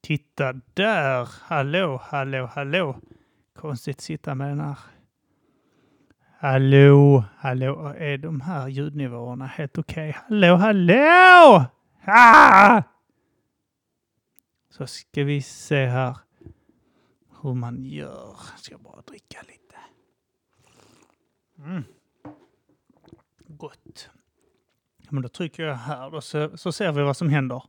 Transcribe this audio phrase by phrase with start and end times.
[0.00, 1.28] Titta där!
[1.42, 3.00] Hallå, hallå, hallå!
[3.56, 4.78] Konstigt att sitta med den här.
[6.38, 10.16] Hallå, hallå, är de här ljudnivåerna helt okej?
[10.28, 11.64] Hallå, hallå!
[12.04, 12.82] Ah!
[14.70, 16.16] Så ska vi se här
[17.42, 18.36] hur man gör.
[18.56, 19.76] Ska bara dricka lite.
[21.58, 21.84] Mm.
[23.38, 24.10] Gott.
[25.10, 27.62] Men då trycker jag här då, så, så ser vi vad som händer.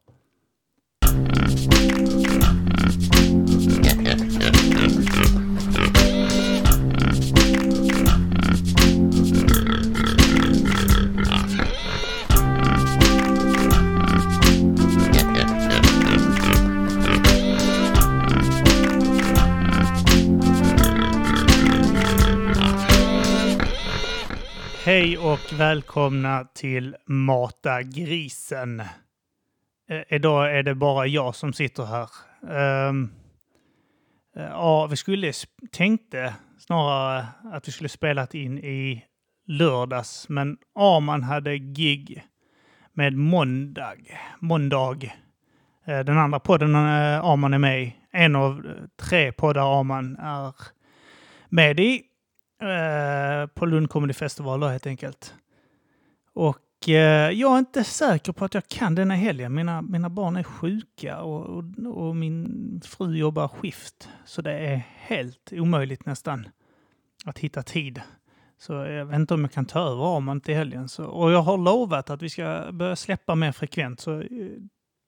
[24.86, 28.82] Hej och välkomna till Mata grisen.
[29.91, 32.09] Eh, idag är det bara jag som sitter här.
[32.89, 33.11] Um,
[34.36, 35.33] ja, vi skulle
[35.72, 39.06] tänkte snarare att vi skulle spelat in i
[39.48, 42.23] lördags, men Arman hade gig
[42.94, 43.95] med Måndag.
[44.39, 44.98] Måndag.
[45.86, 47.95] Eh, den andra podden Arman är med i.
[48.11, 50.53] En av tre poddar Arman är
[51.50, 52.03] med i.
[53.53, 55.36] På Lund Comedy Festival då, helt enkelt.
[56.33, 56.94] Och Eh,
[57.32, 59.54] jag är inte säker på att jag kan denna helgen.
[59.54, 64.10] Mina, mina barn är sjuka och, och, och min fru jobbar skift.
[64.26, 66.50] Så det är helt omöjligt nästan
[67.26, 68.02] att hitta tid.
[68.58, 70.90] Så jag vet inte om jag kan ta över Arman till helgen.
[70.90, 74.00] Så, och jag har lovat att vi ska börja släppa mer frekvent.
[74.00, 74.28] Så eh,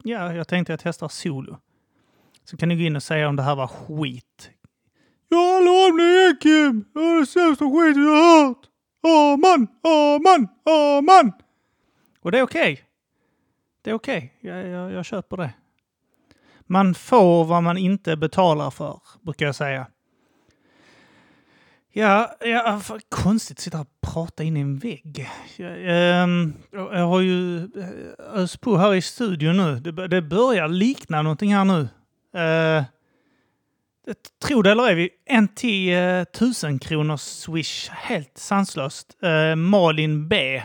[0.03, 1.57] ja, jag tänkte jag testar solo.
[2.45, 4.49] Så kan ni gå in och säga om det här var skit.
[5.29, 6.85] Ja, hallå, det är Kim!
[6.93, 8.69] Det är det sämsta skit jag har hört!
[9.05, 11.31] Aman, aman, aman!
[12.23, 12.83] Och det är okej.
[13.81, 14.33] Det är okej.
[14.39, 15.53] Jag, jag, jag köper det.
[16.61, 19.87] Man får vad man inte betalar för, brukar jag säga.
[21.91, 25.29] Ja, ja för konstigt att sitta och prata in i en vägg.
[25.57, 29.79] Jag, ehm, jag, jag har ju eh, öst på här i studion nu.
[29.79, 31.87] Det, det börjar likna någonting här nu.
[32.35, 32.83] Eh, uh,
[34.05, 34.15] jag
[34.45, 37.89] tror det eller ej, vi en till eh, tusen kronors swish.
[37.89, 39.17] Helt sanslöst.
[39.23, 40.63] Uh, Malin B.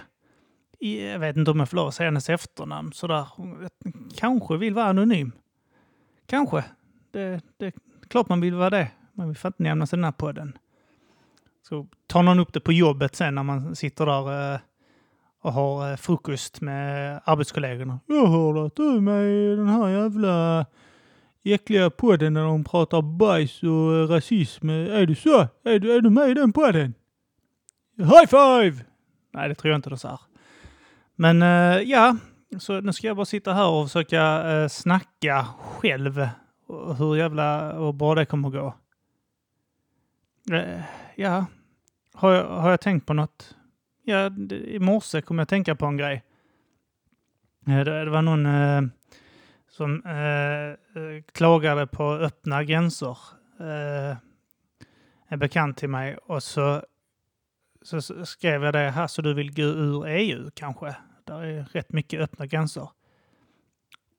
[0.79, 3.27] Jag vet inte om jag får lov att säga hennes efternamn sådär.
[3.37, 3.69] Hon
[4.17, 5.33] kanske vill vara anonym.
[6.27, 6.65] Kanske.
[7.11, 7.73] Det, det är
[8.09, 8.91] klart man vill vara det.
[9.13, 10.59] Man vill fan inte nämna sig den här podden.
[11.69, 14.61] Så tar någon upp det på jobbet sen när man sitter där eh,
[15.41, 18.01] och har eh, frukost med arbetskollegorna.
[18.07, 20.67] Jag hörde att du är med i den här jävla
[21.45, 24.69] äckliga podden när de pratar bajs och eh, rasism.
[24.69, 25.49] Är du så?
[25.65, 26.95] Är du, är du med i den podden?
[27.97, 28.85] High five!
[29.33, 30.21] Nej, det tror jag inte de sa.
[31.21, 32.17] Men eh, ja,
[32.59, 36.29] så nu ska jag bara sitta här och försöka uh, snacka själv.
[36.99, 38.75] Hur jävla och bra det kommer att gå.
[40.57, 40.81] Eh,
[41.15, 41.47] ja,
[42.15, 43.57] har jag, har jag tänkt på något?
[44.05, 46.25] Ja, i morse kom jag att tänka på en grej.
[47.61, 48.83] Det, det var någon eh,
[49.69, 53.19] som eh, klagade på öppna gränser.
[53.61, 54.17] Eh,
[55.29, 56.83] en bekant till mig och så,
[57.83, 60.97] så skrev jag det här så du vill gå ur EU kanske.
[61.29, 62.89] Där är rätt mycket öppna gränser.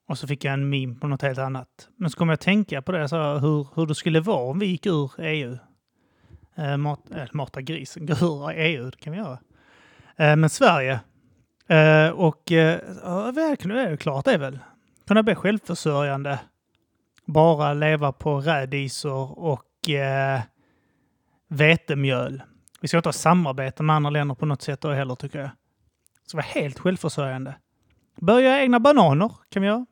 [0.08, 1.90] Och så fick jag en meme på något helt annat.
[1.96, 4.52] Men så kom jag att tänka på det, så här, hur, hur det skulle vara
[4.52, 5.58] om vi gick ur EU.
[6.56, 9.40] Eh, mat, eh, mata grisen, gå ur EU, det kan vi göra.
[10.16, 11.00] Eh, men Sverige.
[11.68, 14.60] Eh, och eh, ja, det är klart det är väl
[15.10, 16.40] kunna bli självförsörjande.
[17.26, 20.42] Bara leva på rädisor och eh,
[21.48, 22.44] vetemjöl.
[22.82, 25.50] Vi ska inte ha samarbete med andra länder på något sätt då heller tycker jag.
[26.30, 27.56] Ska vara helt självförsörjande.
[28.22, 29.86] Börja egna bananer kan vi göra.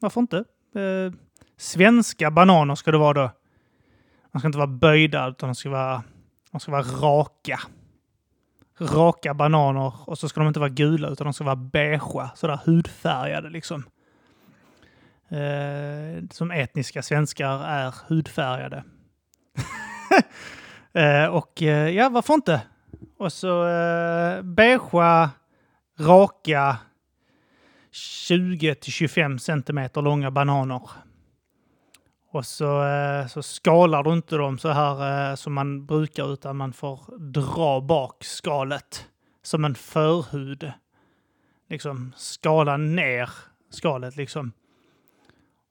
[0.00, 0.36] Varför inte?
[0.74, 1.12] Eh,
[1.56, 3.30] svenska bananer ska det vara då.
[4.32, 6.02] De ska inte vara böjda utan de ska vara,
[6.50, 7.60] de ska vara raka.
[8.78, 12.60] Raka bananer och så ska de inte vara gula utan de ska vara beigea, sådär
[12.64, 13.84] hudfärgade liksom
[15.28, 18.84] eh, som etniska svenskar är hudfärgade.
[20.92, 22.62] eh, och eh, ja, varför inte?
[23.20, 25.30] Och så eh, beigea,
[25.98, 26.76] raka,
[27.90, 30.90] 20 till 25 centimeter långa bananer.
[32.30, 36.56] Och så, eh, så skalar du inte dem så här eh, som man brukar utan
[36.56, 39.06] man får dra bak skalet
[39.42, 40.72] som en förhud.
[41.68, 43.30] Liksom skala ner
[43.70, 44.52] skalet liksom.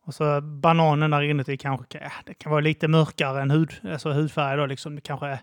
[0.06, 4.12] Och så bananen där inuti kanske ja, det kan vara lite mörkare än hud, alltså
[4.12, 4.96] hudfärg då liksom.
[4.96, 5.40] Det kanske är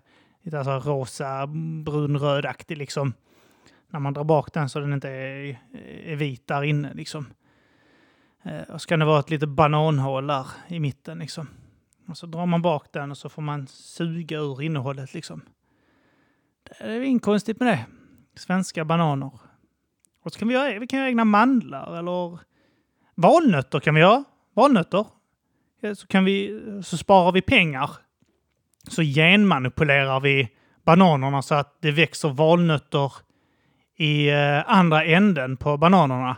[0.46, 1.46] lite här rosa,
[1.84, 3.14] brunrödaktig liksom.
[3.90, 5.58] När man drar bak den så den inte är,
[6.04, 7.26] är vit där inne liksom.
[8.42, 11.48] Eh, och så kan det vara ett litet bananhål där i mitten liksom.
[12.08, 15.42] Och så drar man bak den och så får man suga ur innehållet liksom.
[16.62, 17.86] Det är inget konstigt med det.
[18.34, 19.30] Svenska bananer.
[20.22, 22.38] Och så kan vi göra, vi kan göra egna mandlar eller
[23.14, 24.24] valnötter kan vi göra.
[24.54, 25.06] Valnötter.
[25.96, 27.90] Så, kan vi, så sparar vi pengar.
[28.88, 30.48] Så genmanipulerar vi
[30.84, 33.12] bananerna så att det växer valnötter
[33.96, 36.36] i eh, andra änden på bananerna.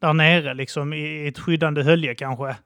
[0.00, 2.56] Där nere, liksom i ett skyddande hölje kanske.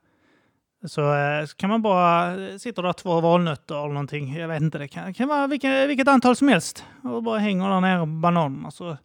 [0.86, 4.62] Så, eh, så kan man bara, eh, sitter där två valnötter eller någonting, jag vet
[4.62, 6.84] inte, det kan, kan vara vilket, vilket antal som helst.
[7.02, 8.96] Och bara hänger där nere på bananerna så,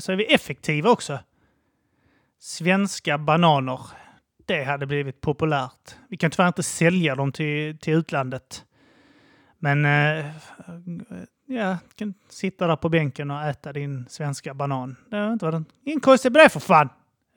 [0.00, 1.18] så är vi effektiva också.
[2.38, 3.80] Svenska bananer,
[4.46, 5.96] det hade blivit populärt.
[6.08, 8.65] Vi kan tyvärr inte sälja dem till, till utlandet.
[9.58, 10.24] Men ja,
[11.46, 14.96] ja, kan sitta där på bänken och äta din svenska banan.
[15.10, 15.64] Det är inte vad den...
[15.84, 16.88] Ingen konstigt med det för fan!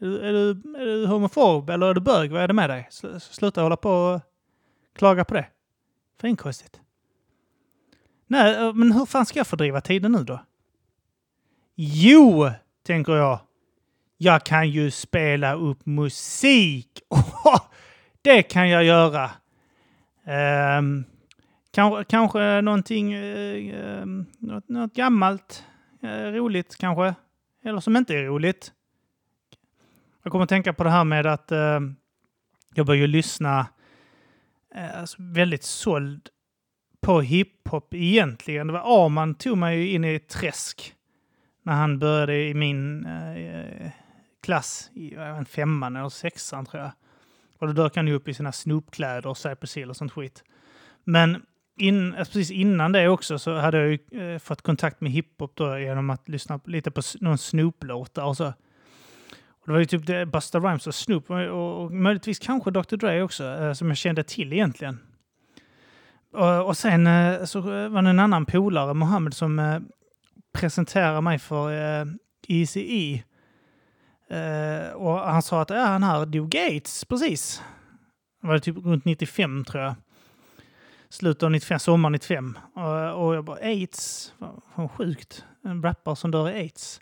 [0.02, 2.32] Är du, är, du, är du homofob eller är du bög?
[2.32, 2.88] Vad är det med dig?
[3.20, 4.22] Sluta hålla på och
[4.96, 5.48] klaga på det.
[6.22, 6.80] För det.
[8.28, 10.40] Nej, eh, men hur fan ska jag fördriva tiden nu då?
[11.76, 12.50] Jo,
[12.86, 13.40] tänker jag.
[14.18, 17.02] Jag kan ju spela upp musik.
[17.10, 17.58] Oh,
[18.22, 19.32] det kan jag göra.
[20.78, 21.06] Um,
[21.72, 25.64] kanske, kanske någonting, eh, ehm, något, något gammalt,
[26.02, 27.16] eh, roligt kanske.
[27.64, 28.74] Eller som inte är roligt.
[30.24, 31.80] Jag kommer att tänka på det här med att eh,
[32.74, 33.68] jag börjar lyssna
[34.76, 36.30] eh, alltså väldigt såld
[37.02, 38.68] på hiphop egentligen.
[38.68, 40.96] Det var Arman tog mig in i ett träsk
[41.64, 43.92] när han började i min eh,
[44.42, 46.92] klass, i en femman eller sexan tror jag.
[47.58, 50.44] Och då dök han ju upp i sina snoopkläder och Cypress Hill och sånt skit.
[51.04, 51.42] Men
[51.82, 55.80] in, precis innan det också så hade jag ju eh, fått kontakt med hiphop då
[55.80, 58.54] genom att lyssna lite på någon Snoop-låtar och så.
[59.62, 62.96] Och det var ju typ det, Busta Rhymes och Snoop och, och möjligtvis kanske Dr.
[62.96, 65.00] Dre också, eh, som jag kände till egentligen.
[66.34, 69.80] Och, och sen eh, så eh, var det en annan polare, Mohammed, som eh,
[70.54, 72.06] presenterade mig för eh,
[72.48, 73.24] ECE
[74.30, 77.62] eh, och han sa att ja, han här dog Gates precis.
[78.42, 79.96] Det var typ runt 95 tror jag.
[81.12, 82.58] Slutet av 95, sommar 95.
[82.76, 84.34] Och, eh, och jag bara aids,
[84.76, 85.46] vad sjukt.
[85.64, 87.02] En rappare som dör i aids.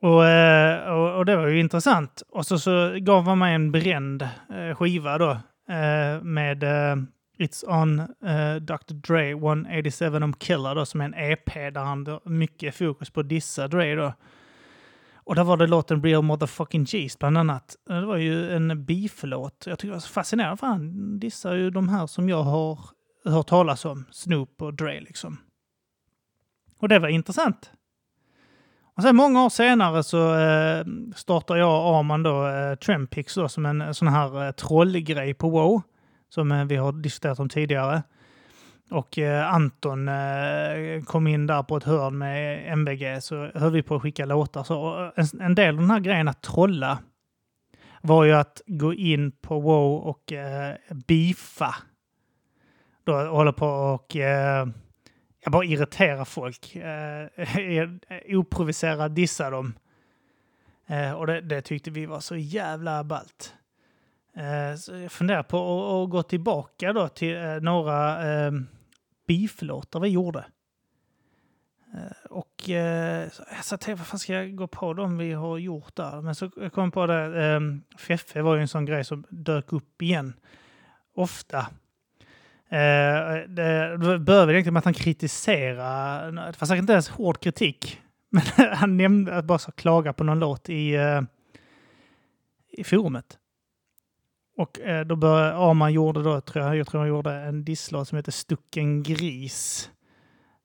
[0.00, 2.22] Och, eh, och, och, det var ju intressant.
[2.28, 5.38] Och så, så gav han mig en bränd eh, skiva då
[6.22, 6.64] med
[7.38, 7.96] It's on
[8.66, 8.94] Dr.
[8.94, 13.22] Dre 187 om Killer då, som är en EP där han har mycket fokus på
[13.22, 14.12] dissa Dre då.
[15.14, 17.76] Och där var det låten Real Motherfucking G's bland annat.
[17.86, 19.64] Det var ju en beef-låt.
[19.66, 20.56] Jag tycker det var så fascinerande.
[20.56, 22.78] För han dissar ju de här som jag har
[23.24, 24.04] hört talas om.
[24.10, 25.38] Snoop och Dre liksom.
[26.78, 27.70] Och det var intressant.
[28.96, 30.84] Och sen många år senare så eh,
[31.14, 35.34] startar jag och Arman då eh, Trempix då som en eh, sån här eh, trollgrej
[35.34, 35.82] på WoW.
[36.28, 38.02] Som eh, vi har diskuterat om tidigare.
[38.90, 43.82] Och eh, Anton eh, kom in där på ett hörn med MBG så höll vi
[43.82, 44.64] på att skicka låtar.
[44.64, 46.98] Så eh, en, en, del av den här grejen att trolla
[48.02, 50.74] var ju att gå in på WoW och eh,
[51.06, 51.74] beefa.
[53.04, 54.66] Då håller på och eh,
[55.44, 56.76] jag bara irriterar folk.
[56.76, 57.26] Eh,
[57.78, 59.74] eh oprovocera dissar dem.
[60.86, 63.54] Eh, och det, det, tyckte vi var så jävla ballt.
[64.36, 68.52] Eh, så jag funderar på att, gå tillbaka då till eh, några eh,
[69.26, 70.44] beeflåtar vi gjorde.
[71.94, 75.58] Eh, och eh, jag sa till vad fan ska jag gå på dem vi har
[75.58, 76.20] gjort där?
[76.20, 77.60] Men så kom jag på det, eh,
[77.98, 80.34] Feffe var ju en sån grej som dök upp igen.
[81.14, 81.66] Ofta.
[82.72, 88.00] Eh, det, började egentligen med att han kritiserade, det var säkert inte ens hård kritik,
[88.30, 91.22] men han nämnde att bara så klaga på någon låt i, eh,
[92.72, 93.38] i forumet.
[94.56, 98.08] Och eh, då började, Arman gjorde då, tror jag, jag tror han gjorde en disslåt
[98.08, 99.90] som heter Stucken gris.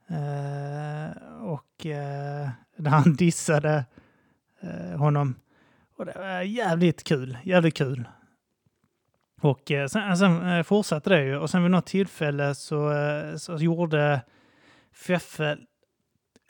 [0.10, 3.86] Eh, och eh, där han dissade
[4.62, 5.36] eh, honom.
[5.98, 8.08] Och det var jävligt kul, jävligt kul.
[9.42, 12.92] Och eh, sen, eh, sen eh, fortsatte det ju och sen vid något tillfälle så,
[12.92, 14.22] eh, så gjorde
[14.94, 15.58] Feffe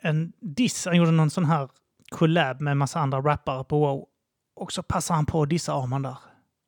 [0.00, 1.68] en diss, han gjorde någon sån här
[2.10, 4.04] collab med en massa andra rappare på WoW.
[4.54, 6.16] Och så passar han på att dissa Arman där.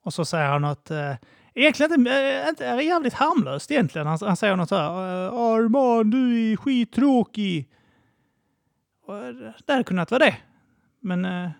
[0.04, 1.14] Och så säger han något, eh,
[1.54, 4.06] egentligen inte, äh, inte, är jävligt harmlöst egentligen.
[4.06, 4.90] Han, han säger något så här,
[5.56, 7.68] Arman du är skittråkig.
[9.06, 9.14] Och
[9.66, 10.36] det hade kunnat vara det.
[11.00, 11.50] Men eh,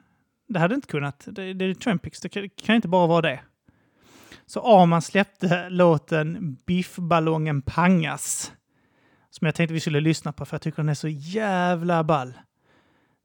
[0.49, 1.25] det hade inte kunnat.
[1.27, 3.41] Det, det är Trumpix, det kan, kan inte bara vara det.
[4.51, 8.53] Så Arman släppte låten Biffballongen pangas.
[9.31, 12.33] Som jag tänkte vi skulle lyssna på för jag tycker den är så jävla ball.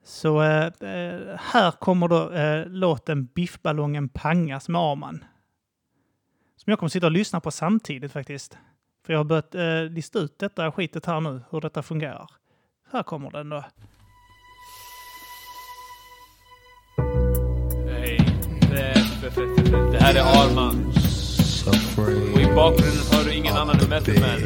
[0.03, 5.25] Så eh, eh här kommer då eh, låten Biffballongen pangas med Arman.
[6.57, 8.57] Som jag kommer sitta och lyssna på samtidigt faktiskt.
[9.05, 12.29] För jag har börjat eh, lista ut detta skitet här nu, hur detta fungerar.
[12.91, 13.63] Här kommer den då.
[17.89, 18.19] Hej.
[19.91, 20.94] Det här är Arman.
[21.67, 24.41] Och i bakgrunden hör du ingen annan än Method Man.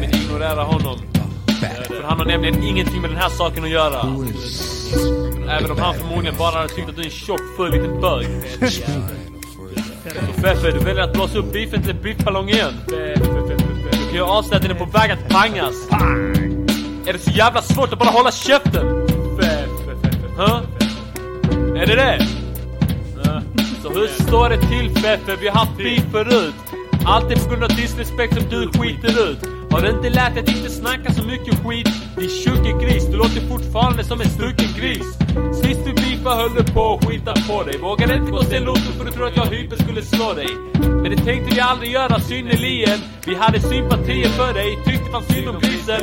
[0.00, 0.98] Men ignorera honom.
[1.86, 4.00] För han har nämligen ingenting med den här saken att göra.
[5.50, 8.26] Även om han förmodligen bara hade tyckt att du är en tjock full liten bög.
[10.36, 12.74] Så Feffe, du väljer att blåsa upp beefen till biffballong igen.
[12.86, 15.74] Du kan ju avslöja att den är på väg att pangas.
[17.06, 18.86] Är det så jävla svårt att bara hålla käften?
[20.36, 20.60] Huh?
[21.76, 22.26] Är det det?
[23.82, 25.36] Så hur står det till Feffe?
[25.40, 26.54] Vi har haft beef förut.
[27.06, 29.38] Allt är på grund av disrespekt som du skiter ut.
[29.70, 31.88] Har du inte lärt dig att inte snacka så mycket skit?
[32.16, 35.06] Din tjocke gris, du låter fortfarande som en stucken gris.
[35.62, 37.78] Sist du beefade höll du på att skita på dig.
[37.78, 40.48] Vågade inte gå och ställa upp för du trodde att jag hyper skulle slå dig.
[41.02, 42.98] Men det tänkte vi aldrig göra synnerligen.
[43.26, 46.02] Vi hade sympatier för dig, tyckte fan synd om grisen.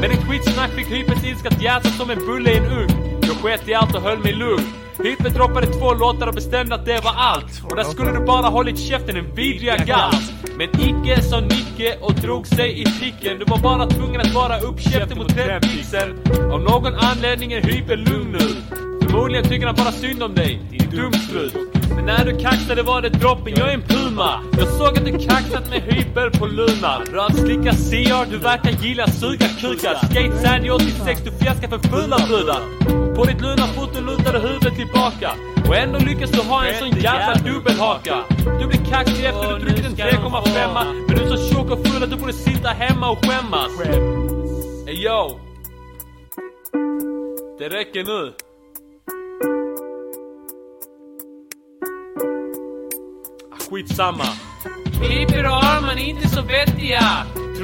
[0.00, 2.94] Men ditt skitsnack fick hypens ilska att jäsa som en bulle i en ugn.
[3.22, 4.83] Jag sket i allt och höll mig lugn.
[5.02, 7.62] Hyper droppade två låtar och bestämde att det var allt.
[7.64, 10.32] Och där skulle du bara hållit käften en vidriga galt.
[10.58, 13.38] Men icke sa Nicke och drog sig i picken.
[13.38, 16.18] Du var bara tvungen att vara upp käften mot den pixeln.
[16.52, 18.76] Av någon anledning är Hyper lugn nu.
[19.02, 21.54] Förmodligen tycker han bara synd om dig, din dumstrut.
[21.94, 24.40] Men när du kaxade var det droppen, jag är en puma.
[24.58, 27.00] Jag såg att du kaxat med hyper på Luna.
[27.12, 29.94] Rövslicka CR, du verkar gilla suga kukar.
[29.94, 33.03] Skate Sandy 86, du fjäskar för fula brudar.
[33.16, 35.30] På ditt luna foto lutar du huvudet tillbaka.
[35.68, 38.24] Och ändå lyckas du ha en sån jävla dubbelhaka.
[38.60, 42.02] Du blir kaxig efter du druckit en 3,5 Men du är så tjock och full
[42.02, 43.80] att du borde sitta hemma och skämmas.
[44.86, 45.40] Ey yo.
[47.58, 48.32] Det räcker nu.
[53.52, 54.24] Ah, Skitsamma.
[55.00, 57.00] Piper och Arman är inte så vettiga.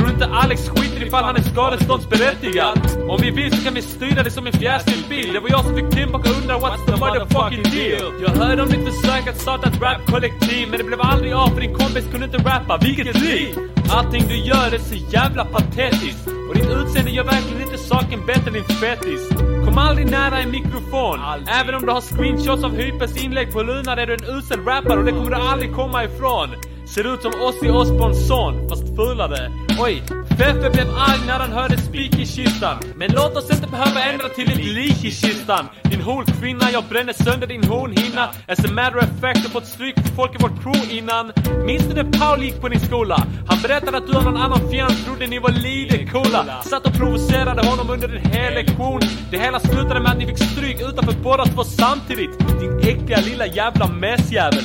[0.01, 2.79] Tror du inte Alex skiter ifall han är skadeståndsberättigad?
[3.09, 5.33] Om vi vill så kan vi styra det som en fjärrstyrd bil.
[5.33, 8.13] Det var jag som fick Timbuk att undra what's the motherfucking deal?
[8.23, 11.61] Jag hörde om ditt försök att starta ett rapkollektiv men det blev aldrig av för
[11.61, 12.79] din kompis kunde inte rappa.
[12.83, 13.49] Vilket liv!
[13.91, 16.27] Allting du gör är så jävla patetiskt.
[16.49, 19.29] Och ditt utseende gör verkligen inte saken bättre din fetis.
[19.65, 21.19] Kom aldrig nära en mikrofon.
[21.61, 24.99] Även om du har screenshots av Hypers inlägg på Lunar är du en usel rappare
[24.99, 26.49] och det kommer du aldrig komma ifrån.
[26.95, 29.70] Ser ut som Ozzy Osbournes son, fast fulare.
[29.83, 30.03] Oj,
[30.39, 32.77] Feffe blev arg när han hörde spik i kistan.
[32.97, 35.67] Men låt oss inte behöva ändra till ett lik i kistan.
[35.83, 38.25] Din horkvinna, jag bränner sönder din hornhinna.
[38.49, 41.33] As a matter of fact, du fått stryk för folk i vårt crew innan.
[41.67, 43.17] Minns du när Paul gick på din skola?
[43.49, 46.63] Han berättade att du och någon annan fjant trodde ni var lite coola.
[46.63, 49.01] Satt och provocerade honom under en hel lektion.
[49.31, 52.39] Det hela slutade med att ni fick stryk utanför båda två samtidigt.
[52.61, 54.65] Din äckliga lilla jävla mesjävel.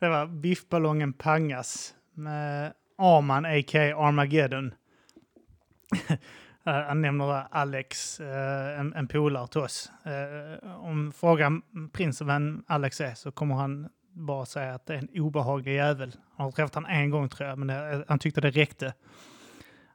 [0.00, 3.96] Det var Biffballongen pangas med Arman, a.k.a.
[3.96, 4.74] Armageddon.
[6.66, 9.92] Eh, han nämner Alex, eh, en, en polare till oss.
[10.62, 11.62] Om frågan
[11.92, 16.16] prinsen vem Alex är så kommer han bara säga att det är en obehaglig jävel.
[16.36, 18.94] Han har träffat han en gång tror jag, men det, han tyckte det räckte.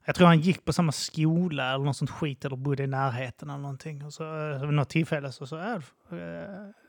[0.06, 3.50] Jag tror han gick på samma skola eller något sånt skit eller bodde i närheten
[3.50, 4.06] eller någonting.
[4.06, 5.80] Och så vid något tillfälle så, så äh,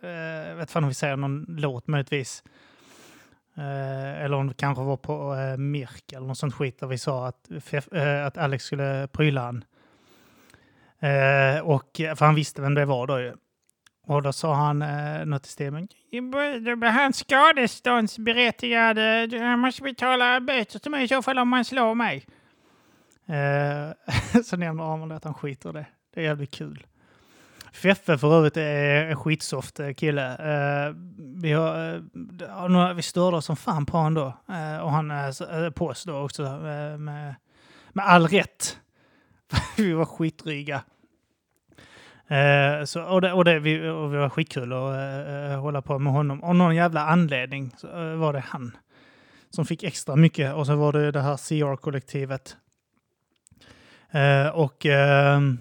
[0.02, 0.10] äh,
[0.48, 2.42] jag vet fan om vi säger någon låt möjligtvis.
[3.58, 6.98] Eh, eller om det kanske var på eh, Mirk eller något sånt skit där vi
[6.98, 7.50] sa att,
[7.92, 9.64] eh, att Alex skulle pryla han.
[11.00, 13.34] Eh, och, eh, för han visste vem det var då ju.
[14.06, 15.88] Och då sa han eh, något i stämmen.
[16.64, 18.98] Då blir han skadeståndsberättigad.
[19.32, 22.26] Han måste betala böter till mig i så fall om han slår mig.
[23.26, 25.86] Eh, så nämner Arman att han skiter i det.
[26.14, 26.86] Det är jävligt kul.
[27.76, 30.30] Feffe för övrigt är en skitsoft eh, kille.
[30.32, 30.94] Eh,
[31.42, 34.54] vi, har, eh, vi störde oss som fan på honom då.
[34.54, 36.42] Eh, och han är på oss då också.
[36.42, 37.00] med,
[37.92, 38.78] med all rätt.
[39.76, 40.82] vi var skitdryga.
[42.28, 44.94] Eh, så, och det, och det, vi, och vi var skitkul att
[45.52, 46.42] eh, hålla på med honom.
[46.42, 48.76] Av någon jävla anledning så eh, var det han
[49.50, 50.54] som fick extra mycket.
[50.54, 52.56] Och så var det det här CR-kollektivet.
[54.52, 55.58] Och ehm,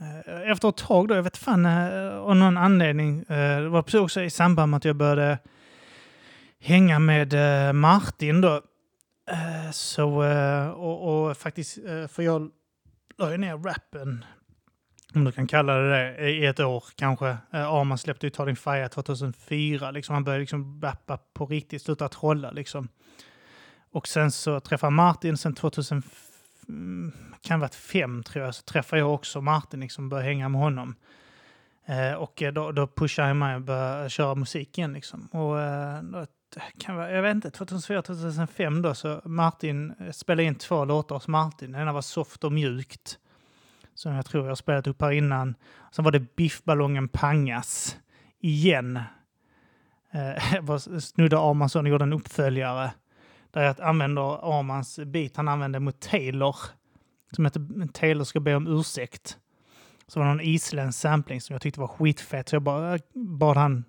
[0.00, 3.82] Eh, efter ett tag då, jag vet fan, eh, av någon anledning, eh, det var
[3.82, 5.38] precis också i samband med att jag började
[6.60, 7.34] hänga med
[7.74, 8.62] Martin då.
[9.72, 10.22] Så,
[10.76, 11.78] och, och faktiskt,
[12.08, 12.50] för jag
[13.18, 14.24] la ju ner rappen,
[15.14, 17.36] om du kan kalla det det, i ett år kanske.
[17.50, 20.14] Arman släppte ju Ta din färja 2004, liksom.
[20.14, 22.88] han började liksom rappa på riktigt, sluta trolla liksom.
[23.92, 26.02] Och sen så träffade Martin sen 2005
[26.68, 30.28] Mm, kan ha varit fem tror jag, så träffade jag också Martin liksom och började
[30.28, 30.94] hänga med honom.
[31.86, 35.26] Eh, och eh, då, då pushade han mig att börja köra musik igen liksom.
[35.26, 36.26] Och eh, då,
[36.78, 41.72] kan vara, jag vet inte, 2004-2005 då, så Martin spelade in två låtar hos Martin.
[41.72, 43.18] Den ena var Soft och mjukt,
[43.94, 45.54] som jag tror jag spelat upp här innan.
[45.92, 47.96] Sen var det Biffballongen Pangas,
[48.40, 49.00] igen.
[50.12, 52.90] Eh, Snudde Armansson gjorde en uppföljare
[53.50, 56.56] där jag använder Armans bit han använde mot Taylor,
[57.32, 59.38] som heter Taylor ska be om ursäkt.
[60.06, 63.00] Så var det någon isländsk sampling som jag tyckte var skitfett, så jag bara eh,
[63.14, 63.84] bad han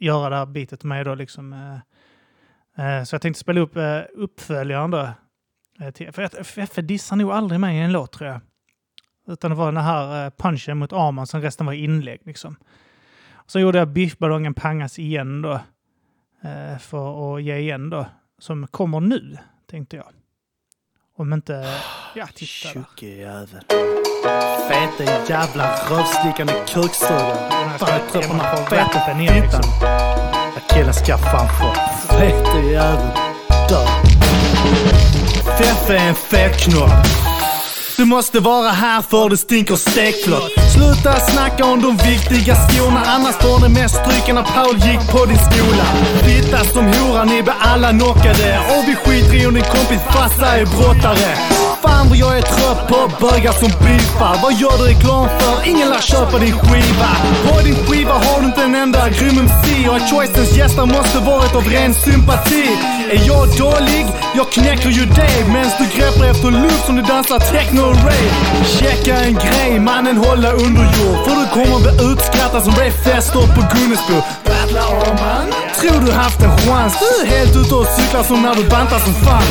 [0.00, 1.52] göra det här bitet med då liksom.
[1.52, 5.10] Eh, eh, så jag tänkte spela upp eh, uppföljaren då.
[5.80, 8.40] Eh, för Feffe dissar nog aldrig mig i en låt tror jag.
[9.28, 12.56] Utan det var den här eh, punchen mot Arman, sen resten var inlägg liksom.
[13.46, 15.60] Så gjorde jag biffballongen pangas igen då.
[16.80, 18.06] För att ge igen då.
[18.42, 19.38] Som kommer nu,
[19.70, 20.06] tänkte jag.
[21.16, 21.52] Om inte...
[22.14, 22.74] Ja, titta där.
[22.74, 23.62] Tjocke jävel.
[24.68, 27.50] Feta jävla rövslickande kuksugare.
[27.78, 29.62] Fan jag trött på den här feta fittan.
[30.68, 31.74] Killen ska fan få.
[32.18, 33.16] Feta jävel.
[33.68, 33.86] Dör.
[35.58, 37.31] Feffe är en fetknopp.
[38.02, 40.52] Du måste vara här för det stinker stekflott.
[40.74, 45.24] Sluta snacka om de viktiga skorna, annars får ni mest stryka när Paul gick på
[45.26, 45.84] din skola.
[46.24, 48.60] Fitta som hora, ni blir alla knockade.
[48.72, 51.61] Och vi skiter i om din kompis farsa är brottare.
[51.82, 54.36] Fan vad jag är trött på bögar som beefar.
[54.42, 55.68] Vad gör du reklam för?
[55.70, 57.10] Ingen lär köpa din skiva.
[57.46, 61.18] På din skiva har du inte en enda grym MC och att Choicens gäster måste
[61.18, 62.66] varit av ren sympati.
[63.10, 64.06] Är jag dålig?
[64.34, 68.32] Jag knäcker ju dig Medan du greppar efter luft som du dansar techno rave.
[68.78, 71.18] Checka en grej, mannen hålla under jord.
[71.24, 74.16] För du kommer bli utskrattad som Ray Fester på Gunnesbo.
[74.62, 75.52] Battla Arman.
[75.80, 76.94] Tror du haft en chans?
[77.00, 79.42] Du är helt ute och cyklar som när du bantar som fan.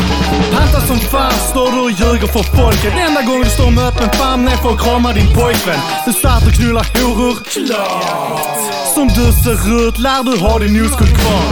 [0.53, 2.93] Pantar som fan, står du och ljuger för folket.
[3.07, 5.79] Enda gången du står med öppen famn är för att krama din pojkvän.
[6.05, 7.35] Du satt och knullar horor.
[7.53, 8.93] Klart!
[8.93, 11.43] Som du ser ut lär du ha din oskuld kvar.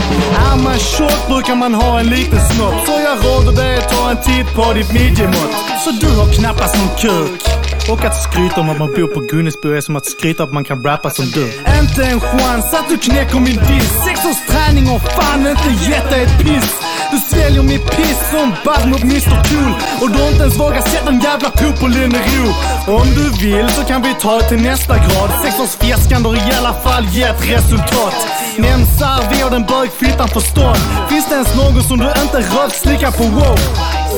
[0.46, 2.74] Är man tjock brukar man ha en liten snopp.
[2.86, 5.52] Så jag råder dig att ta en titt på ditt midjemått.
[5.84, 7.59] Så du har knappast någon kuk.
[7.92, 10.54] Och att skryta om att man bor på Gunnesbo är som att skryta om att
[10.54, 11.44] man kan rappa som du.
[11.80, 13.92] Inte en chans att du knäcker min diss.
[14.06, 16.70] Sex års träning har fan inte gett dig ett piss.
[17.12, 19.72] Du sväljer mitt piss som bad mot Mr Cool.
[20.00, 22.48] Och du har inte ens vågat sätta en jävla pop på Linnero.
[22.86, 25.30] Om du vill så kan vi ta det till nästa grad.
[25.44, 28.16] Sex års fjäskande har i alla fall gett resultat.
[28.58, 30.80] Nämsar vi och den bögfittan förstånd.
[31.10, 33.58] Finns det ens någon som du inte rövslickar på wow?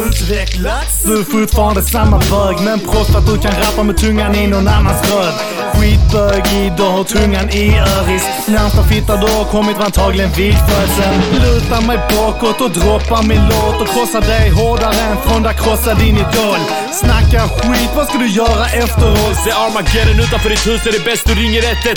[0.06, 1.02] Utvecklats.
[1.04, 4.68] Du är fortfarande samma bög men proffs att du kan rappa med tungan i någon
[4.68, 5.34] annans röd.
[5.74, 8.24] Skitbögig, du har tungan i öris.
[8.46, 11.20] Närmsta fitta du har kommit var antagligen vid födseln.
[11.42, 16.16] Lutar mig bakåt och droppar min låt och krossar dig hårdare än Fonda krossar din
[16.16, 16.60] idol.
[17.00, 19.36] Snackar skit, vad ska du göra efteråt?
[19.44, 21.96] Se Armageddon utanför ditt hus är det bäst du ringer 112.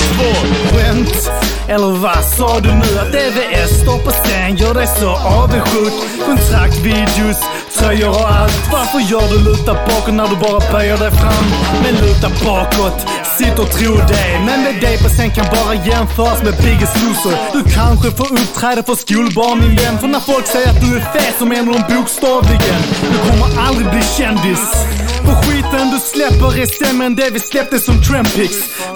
[0.71, 1.31] Skämt?
[1.67, 2.99] Eller vad sa du nu?
[3.01, 5.93] Att DVS står på scen gör dig så avundsjuk?
[6.25, 7.39] Kontrakt, videos,
[7.77, 8.69] tröjor och allt.
[8.71, 11.45] Varför gör du luta bakåt när du bara böjer dig fram?
[11.83, 12.99] Men luta bakåt,
[13.37, 14.27] sitt och tro det.
[14.45, 17.37] Men med dig på scen kan bara jämföras med Biggest Loser.
[17.53, 19.99] Du kanske får uppträda för skolbarn min vän.
[20.01, 22.81] För när folk säger att du är fet så menar de bokstavligen.
[23.13, 24.63] Du kommer aldrig bli kändis.
[25.25, 28.51] För skiten du släpper är sämre än det vi släppte som trampix.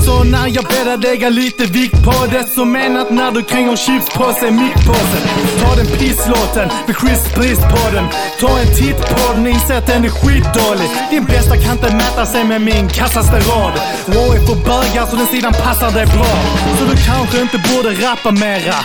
[0.06, 3.76] Så när jag ber dig lägga lite vikt på det så menat när du kränger
[3.76, 5.24] chipspåse i mickpåsen.
[5.62, 8.06] Ta den pisslåten med Chris på den.
[8.40, 10.90] Ta en titt på den, inse att den är skitdålig.
[11.12, 13.74] Din bästa kan inte mäta sig med min kassaste rad.
[14.30, 16.34] Jag är för bögar så den sidan passar dig bra.
[16.78, 18.76] Så du kanske inte borde rappa mera.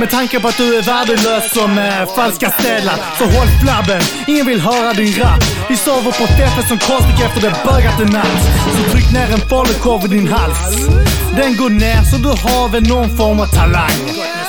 [0.00, 2.96] Med tanke på att du är värdelös som äh, falska städlar.
[3.18, 5.42] Så håll flabben, ingen vill höra din rap.
[5.68, 8.42] Vi sover på Feffe som konstigt efter det bögat en natt.
[8.76, 10.88] Så tryck ner en falukorv i din hals.
[11.36, 14.00] Den går ner så du har väl någon form av talang.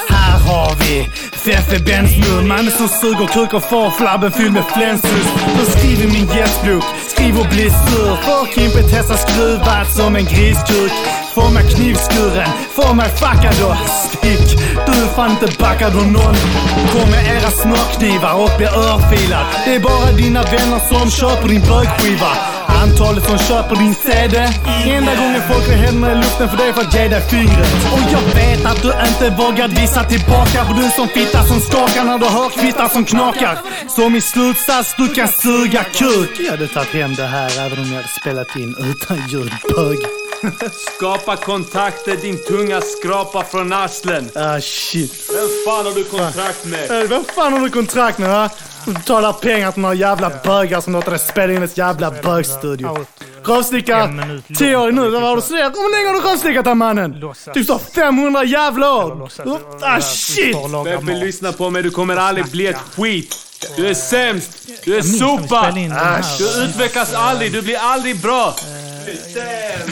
[0.10, 1.10] Här har vi
[1.46, 5.28] Feffe Bensmur, mannen som suger kuk och får flabben fylld med flänsus.
[5.58, 6.84] Så skriv i min gästbok,
[7.22, 8.16] skriv och bli sur.
[8.16, 10.92] För Kimpe testar skruvat som en griskuk.
[11.36, 14.60] Får mig knivskuren, får mig fuckad och stick.
[14.86, 16.36] Du är fan inte backad av någon.
[16.94, 19.46] Kom med era smörknivar och bli örfilad.
[19.66, 22.51] Det är bara dina vänner som köper din bögskiva.
[22.68, 24.38] Antalet som köper din CD
[24.86, 27.68] Enda gången folk har händerna i luften för det är för att ge dig fingret
[27.94, 32.04] Och jag vet att du inte vågar visa tillbaka För du som fitta som skakar
[32.04, 33.60] när du hör kvittar som knakar.
[33.88, 36.40] Som i slutsats, du kan suga kuk.
[36.40, 40.21] Jag hade tagit hem det här även om jag hade spelat in utan ljud, bög
[40.98, 44.30] Skapa kontakter, din tunga skrapa från arslen.
[44.36, 45.30] Ah shit.
[45.34, 47.02] Vem fan har du kontrakt med?
[47.02, 48.50] Äh, vem fan har du kontrakt med va?
[48.86, 53.06] Du betalar pengar till några jävla bögar som låter dig spela in ett jävla bögstudio.
[54.28, 55.76] Långt 10 år nu, vad har du studerat?
[55.76, 57.34] Hur länge har du rövslickat den mannen?
[57.54, 59.30] Typ så 500 jävla år!
[59.82, 60.58] Ah shit!
[60.84, 61.84] Bebbe, lyssna på mig.
[61.84, 63.36] Du kommer aldrig bli ett skit.
[63.76, 64.52] Du är sämst.
[64.86, 65.72] Du är sopa.
[66.38, 67.52] Du utvecklas aldrig.
[67.54, 68.56] Du blir aldrig bra.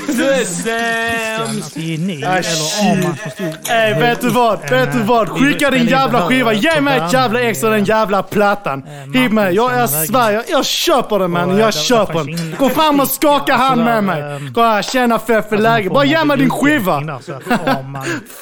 [0.07, 1.63] Du är sämst.
[1.63, 3.05] Alltså, ge eller shit.
[3.05, 3.71] Arman som stod...
[3.75, 4.69] Ey, vet du vad?
[4.69, 5.29] Vet du vad?
[5.29, 6.53] Skicka din jävla skiva.
[6.53, 8.83] Ge mig ett jävla ex och den jävla plattan.
[9.13, 9.55] Hiv mig.
[9.55, 10.43] Jag är Sverige.
[10.49, 11.57] Jag köper den man.
[11.57, 12.55] Jag köper den.
[12.59, 14.23] Gå fram och skaka hand med mig.
[14.53, 15.89] Gå här, tjena Feffe, läge.
[15.89, 17.19] Bara ge mig din skiva.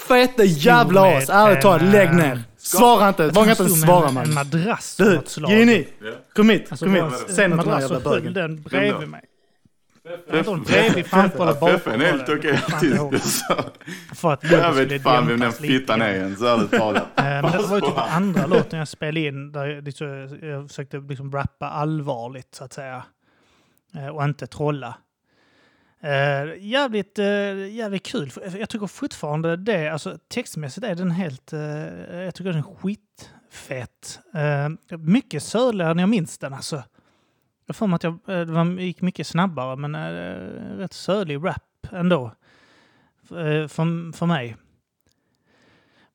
[0.07, 1.29] Fete jävla as.
[1.29, 2.41] Ärligt talat, lägg ner.
[2.59, 3.27] Svara inte.
[3.27, 4.33] Våga inte svara En man.
[4.33, 5.53] madrass av Du.
[5.55, 5.87] Gini.
[6.35, 6.67] Kom hit.
[6.69, 7.03] Alltså, Kom hit.
[7.03, 8.33] en Säg något till den madrass jävla bögen.
[8.33, 9.17] den bredvid då?
[10.65, 11.69] Bredvid, framför eller bakom.
[11.69, 13.45] Feffen är helt okej det artist.
[13.47, 13.55] Så,
[14.15, 17.03] För att Jag vet fan vem den fittan är ens, ärligt talat.
[17.15, 20.67] Eh, Men det var ju typ andra låten jag spelade in där jag, liksom, jag
[20.67, 23.03] försökte liksom rappa allvarligt så att säga.
[23.95, 24.97] Eh, Och inte trolla.
[26.01, 27.25] Eh, jävligt, eh,
[27.69, 28.31] jävligt kul.
[28.59, 31.59] Jag tycker fortfarande det, alltså textmässigt är den helt, eh,
[32.19, 34.19] jag tycker den är skitfett.
[34.35, 36.83] Eh, mycket södligare än jag minns den alltså.
[37.67, 41.45] Jag får mig att jag, eh, det var, gick mycket snabbare men äh, rätt sölig
[41.45, 42.25] rap ändå.
[43.31, 44.57] Eh, för, för mig.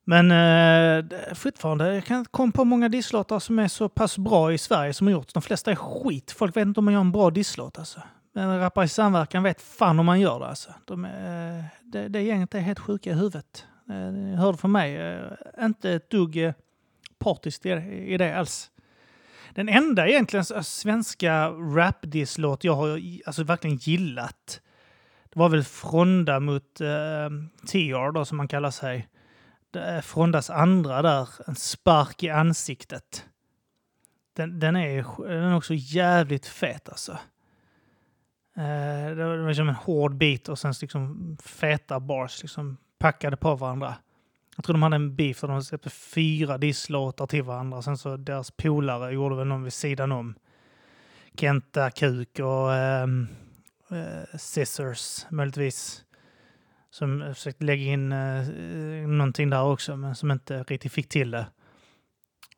[0.03, 4.53] Men äh, fortfarande, jag kan inte komma på många disslåtar som är så pass bra
[4.53, 5.33] i Sverige som har gjorts.
[5.33, 6.31] De flesta är skit.
[6.31, 8.01] Folk vet inte om man gör en bra disslåt alltså.
[8.33, 10.73] Men rappare i samverkan vet fan om man gör det alltså.
[10.85, 13.65] De är, det, det gänget är helt sjuka i huvudet.
[13.89, 15.19] Eh, Ni hörde från mig.
[15.61, 16.53] Inte ett dugg
[17.19, 17.69] partiskt i,
[18.13, 18.69] i det alls.
[19.55, 24.61] Den enda egentligen äh, svenska rap-disslåt jag har alltså verkligen gillat.
[25.23, 27.29] Det var väl Fronda mot eh,
[27.67, 29.07] TR då som man kallar sig.
[29.71, 33.25] Det är Frondas andra där, en spark i ansiktet.
[34.35, 37.11] Den, den, är, den är också jävligt fet alltså.
[38.57, 43.37] Eh, det var det som en hård bit och sen liksom feta bars liksom packade
[43.37, 43.95] på varandra.
[44.55, 47.81] Jag tror de hade en beef där de släppte fyra disslåtar till varandra.
[47.81, 50.35] Sen så deras polare gjorde väl någon vid sidan om.
[51.37, 53.27] Kenta Kuk och ehm,
[53.91, 56.03] eh, Scissors möjligtvis.
[56.89, 61.45] Som försökte lägga in eh, någonting där också, men som inte riktigt fick till det.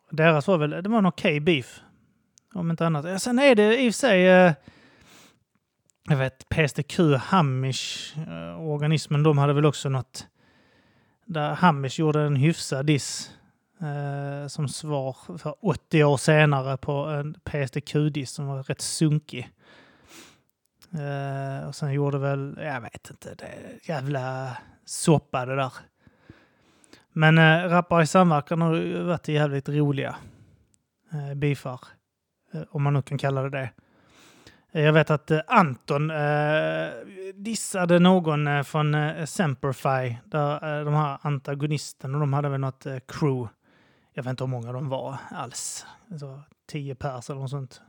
[0.10, 1.82] Deras var väl, det var en okej beef.
[2.54, 3.22] Om inte annat.
[3.22, 4.54] Sen är det i och för sig, eh,
[6.10, 10.28] jag vet, PSTQ, Hamish, eh, organismen, de hade väl också något,
[11.26, 13.32] där Hamish gjorde en hyfsad diss
[13.82, 19.50] eh, som svar för 80 år senare på en PSTQ-diss som var rätt sunkig.
[20.94, 25.74] Eh, och sen gjorde väl, jag vet inte, det är jävla soppa det där.
[27.12, 30.16] Men eh, rappare i samverkan har varit jävligt roliga
[31.14, 31.80] eh, beefar.
[32.54, 33.70] Eh, om man nu kan kalla det det.
[34.78, 36.90] Jag vet att eh, Anton eh,
[37.34, 42.86] dissade någon eh, från eh, Semperfi, där eh, de här antagonisterna, de hade väl något
[42.86, 43.50] eh, crew.
[44.14, 45.86] Jag vet inte hur många de var alls.
[46.20, 47.82] Så tio pers eller något sånt.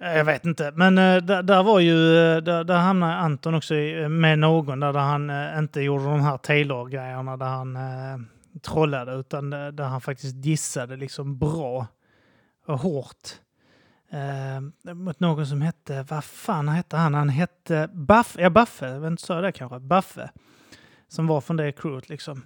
[0.00, 1.96] Eh, jag vet inte, men där, där var ju,
[2.40, 6.36] där, där hamnade Anton också i, med någon där, där han inte gjorde de här
[6.36, 7.78] Taylor-grejerna där han
[8.62, 11.86] trollade, utan där han faktiskt dissade liksom bra
[12.66, 13.38] och hårt.
[14.12, 17.14] Eh, mot någon som hette, vad fan hette han?
[17.14, 19.78] Han hette Buff, ja Buffe, jag vet inte, sa det kanske?
[19.78, 20.30] Buffe.
[21.08, 22.42] Som var från det crewet liksom.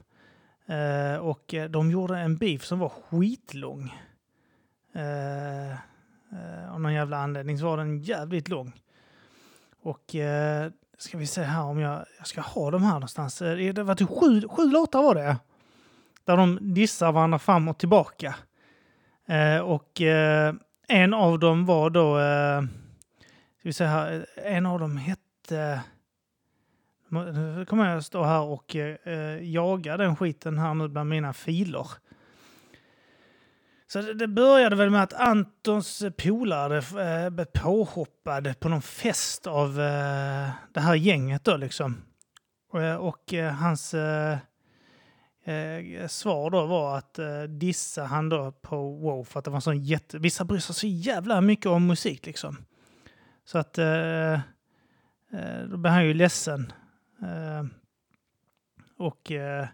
[0.67, 3.95] Eh, och eh, de gjorde en beef som var skitlång.
[4.95, 8.73] Eh, eh, av någon jävla anledning så var den jävligt lång.
[9.83, 13.43] Och eh, ska vi se här om jag, jag ska ha de här någonstans.
[13.43, 15.37] Eh, det var typ sju, sju låtar var det.
[16.25, 18.35] Där de dissar varandra fram och tillbaka.
[19.27, 20.55] Eh, och eh,
[20.87, 22.63] en av dem var då, eh,
[23.59, 25.81] ska vi se här, en av dem hette,
[27.09, 31.87] nu kommer jag stå här och eh, jaga den skiten här nu bland mina filer.
[33.89, 39.47] Så det, det började väl med att Antons polare eh, blev påhoppad på någon fest
[39.47, 42.03] av eh, det här gänget då liksom.
[42.73, 44.39] Och, eh, och eh, hans eh,
[45.47, 49.61] eh, svar då var att eh, dissa han då på wow för att det var
[49.61, 50.19] sån jätte...
[50.19, 52.57] Vissa bryr sig så jävla mycket om musik liksom.
[53.45, 54.41] Så att eh, eh,
[55.71, 56.73] då blev han ju ledsen.
[57.23, 57.65] Eh,
[58.97, 59.31] och...
[59.31, 59.69] Eh,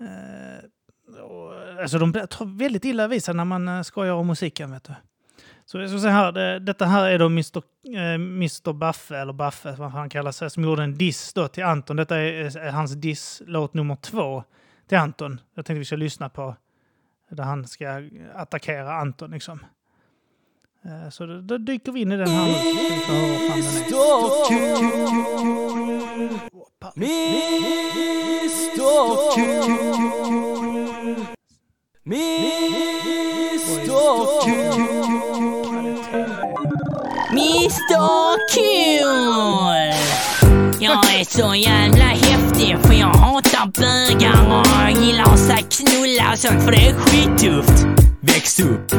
[0.00, 0.64] eh,
[1.20, 4.84] och, alltså de tar väldigt illa vid sig när man eh, skojar om musiken, vet
[4.84, 4.94] du.
[5.66, 7.62] Så jag ska säga här, det, detta här är då Mr.
[7.96, 8.72] Eh, Mr.
[8.72, 11.96] Baffe, eller Baffe, vad han kallar sig, som gjorde en diss då till Anton.
[11.96, 14.44] Detta är, är hans diss-låt nummer två
[14.88, 15.40] till Anton.
[15.54, 16.56] Jag tänkte vi ska lyssna på
[17.28, 18.02] där han ska
[18.34, 19.64] attackera Anton liksom.
[20.84, 22.54] Eh, Så då, då dyker vi in i den här nu.
[33.64, 35.23] så ska vi få
[37.34, 39.94] Mr Cool!
[40.80, 46.38] Jag är så jävla häftig för jag hatar bögar och jag gillar att knulla och
[46.38, 47.86] sånt för det är skittufft.
[48.20, 48.92] Väx upp.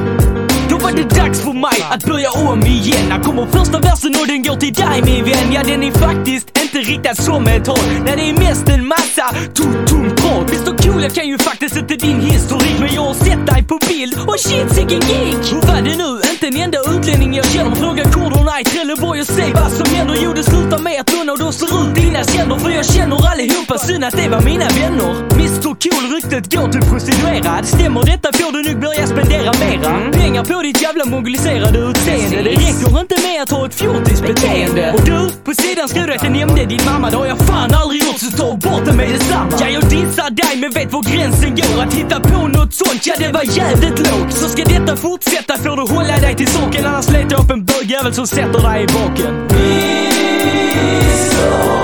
[0.76, 3.12] Då var det dags för mig att börja om igen.
[3.12, 5.54] Här kommer första versen och den går till dig min vän.
[5.54, 7.86] Ja, den är faktiskt inte riktad som ett håll.
[8.06, 10.50] Nej, det är mest en massa tomt, tomt prat.
[10.50, 12.76] Mr Cool, jag kan ju faktiskt inte din historik.
[12.80, 15.44] Men jag har sett dig på bild och shit sicken geek.
[15.54, 16.10] Hur var det nu?
[16.32, 20.16] Inte en enda utlänning jag känner frågar koderna i Trelleborg och säg vad som händer.
[20.24, 22.58] Jo, det slutar med att någon av dem slår ut dina kändor.
[22.60, 25.12] För jag känner allihopa, synd att det var mina vänner.
[25.40, 27.66] Mr Cool, ryktet går till prostituerad.
[27.66, 30.12] Stämmer detta får du nog börja spendera mera.
[30.12, 32.38] Pengar på ditt jävla mongoliserade utseende.
[32.44, 34.94] Det räcker inte med att ha ett fjortisbeteende.
[34.96, 37.10] Och du, på sidan skrev du att jag nämnde din mamma.
[37.10, 39.52] Det har jag fan aldrig gjort, så ta bort det med detsamma.
[39.60, 41.84] Ja, jag dissar dig, men vet var gränsen går.
[41.84, 44.34] Att hitta på något sånt, ja det var jävligt lågt.
[44.34, 46.86] Så ska detta fortsätta får du hålla dig till saken.
[46.86, 49.48] Annars letar jag upp en bögjävel som sätter dig i baken.
[51.16, 51.75] Mr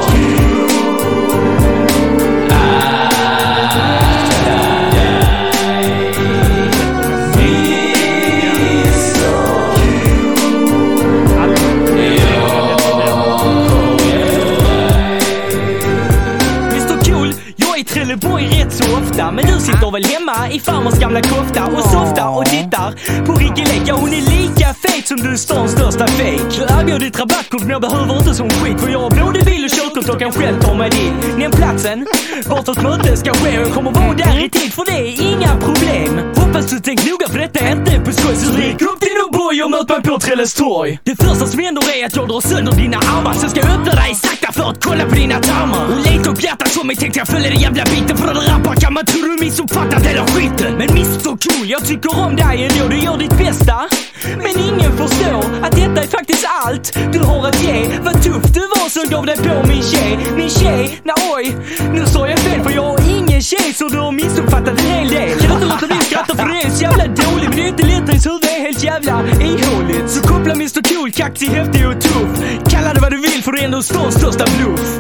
[19.12, 22.90] ofta Men du sitter väl hemma i farmors gamla kofta och softar och tittar
[23.26, 23.84] på Ricky Lake.
[23.86, 26.44] Ja hon är lika fet som du är stans största fake.
[26.58, 29.66] Du erbjuder ditt rabattkort men jag behöver inte som skit För jag har både bil
[29.66, 31.38] och körkort och kan själv ta mig dit.
[31.38, 32.06] Nämn platsen,
[32.46, 35.22] vart mötet möte ska ske och jag kommer vara där i tid för det är
[35.32, 36.12] inga problem.
[36.36, 38.36] Hoppas du tänkt noga för detta är inte på skoj.
[38.36, 41.00] Så rik upp din O'boy och möt mig på Trelles torg.
[41.04, 43.34] Det första som händer är att jag drar sönder dina armar.
[43.34, 45.84] Sen ska jag öppna dig sakta för att kolla på dina tarmar.
[45.92, 48.76] Och leta upp hjärtat som mig tänkte jag följa den jävla biten För att rappa
[48.76, 50.78] kan man Tror du missuppfattat hela skiten?
[50.78, 53.88] Men Mr Cool, jag tycker om dig ändå Du gör ditt bästa.
[54.24, 57.86] Men ingen förstår att detta är faktiskt allt du har att ge.
[58.04, 60.20] Vad tuff du var som gav dig på min tjej.
[60.36, 61.56] Min tjej, nej oj,
[61.94, 65.10] nu sa jag fel för jag har ingen tjej så du har missuppfattat en hel
[65.10, 65.40] del.
[65.40, 67.68] Kan inte låta bli att skratta för det är så jävla dåligt Men det är
[67.68, 70.10] inte lätt, ens huvud är helt jävla ihåligt.
[70.10, 72.44] Så koppla Mr Cool, kaxig, häftig och tuff.
[72.70, 75.00] Kalla det vad du vill för det är ändå stans största bluff.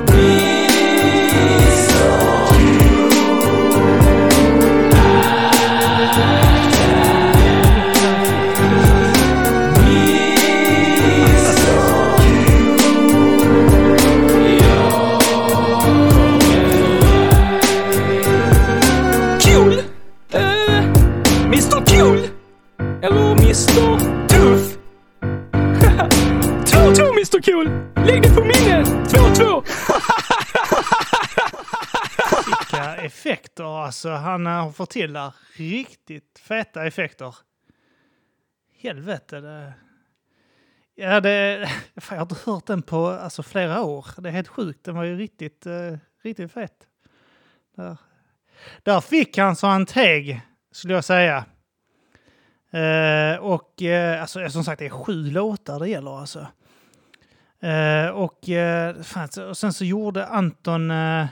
[1.61, 2.30] Mr
[34.05, 35.33] alltså han har fått till där.
[35.55, 37.35] Riktigt feta effekter.
[38.77, 39.41] Helvete.
[39.41, 39.73] Det...
[40.95, 41.69] Ja, det...
[41.97, 44.05] Fan, jag har inte hört den på alltså, flera år.
[44.17, 44.83] Det är helt sjukt.
[44.83, 46.87] Den var ju riktigt, eh, riktigt fet.
[47.75, 47.97] Där.
[48.83, 51.45] Där fick han så han teg, skulle jag säga.
[52.71, 56.47] Eh, och eh, alltså, som sagt, det är sju låtar det gäller alltså.
[57.59, 61.25] Eh, och, eh, fan, och sen så gjorde Anton eh,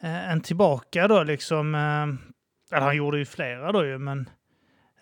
[0.00, 1.74] Eh, en tillbaka då liksom.
[1.74, 4.30] Eh, eller han gjorde ju flera då ju, men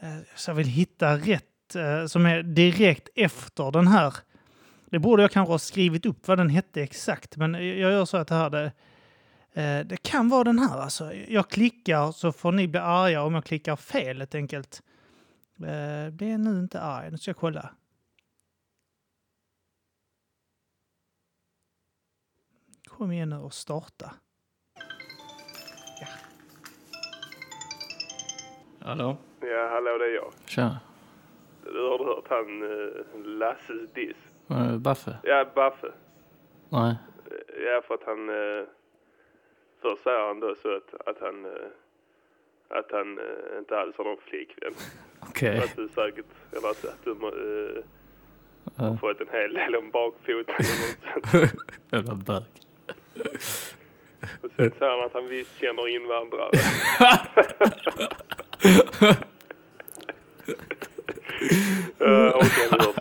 [0.00, 4.14] eh, så jag vill hitta rätt eh, som är direkt efter den här.
[4.90, 8.16] Det borde jag kanske ha skrivit upp vad den hette exakt, men jag gör så
[8.16, 8.72] att det här det,
[9.52, 11.14] eh, det kan vara den här alltså.
[11.14, 14.82] Jag klickar så får ni bli arga om jag klickar fel helt enkelt.
[15.64, 17.70] Eh, bli nu inte arg, nu ska jag kolla.
[22.88, 24.14] Kom igen nu och starta.
[28.86, 29.16] Hallå?
[29.40, 30.32] Ja, hallå det är jag.
[30.46, 30.76] Tja.
[31.64, 32.90] Du har hört han uh,
[33.24, 34.16] Lasses diss?
[34.50, 35.16] Uh, Baffe?
[35.22, 35.92] Ja, Baffe.
[36.68, 36.94] Nej.
[37.30, 38.28] Eh, Ja, för att han...
[38.28, 38.66] Uh,
[39.82, 41.44] först säger han då så att, att han...
[41.44, 41.50] eh,
[42.68, 44.72] att han eh, inte alls har någon flickvän.
[45.28, 45.58] Okej.
[45.58, 46.26] Att du säkert...
[46.52, 47.16] Eller att, att du
[48.76, 48.84] Ja.
[48.84, 50.54] har fått en hel del om bakfoten.
[51.92, 52.42] Jävla bög.
[54.42, 56.50] Och sen säger han att han visst känner invandrare.
[62.00, 62.96] Eh, uh, okay, förlåt.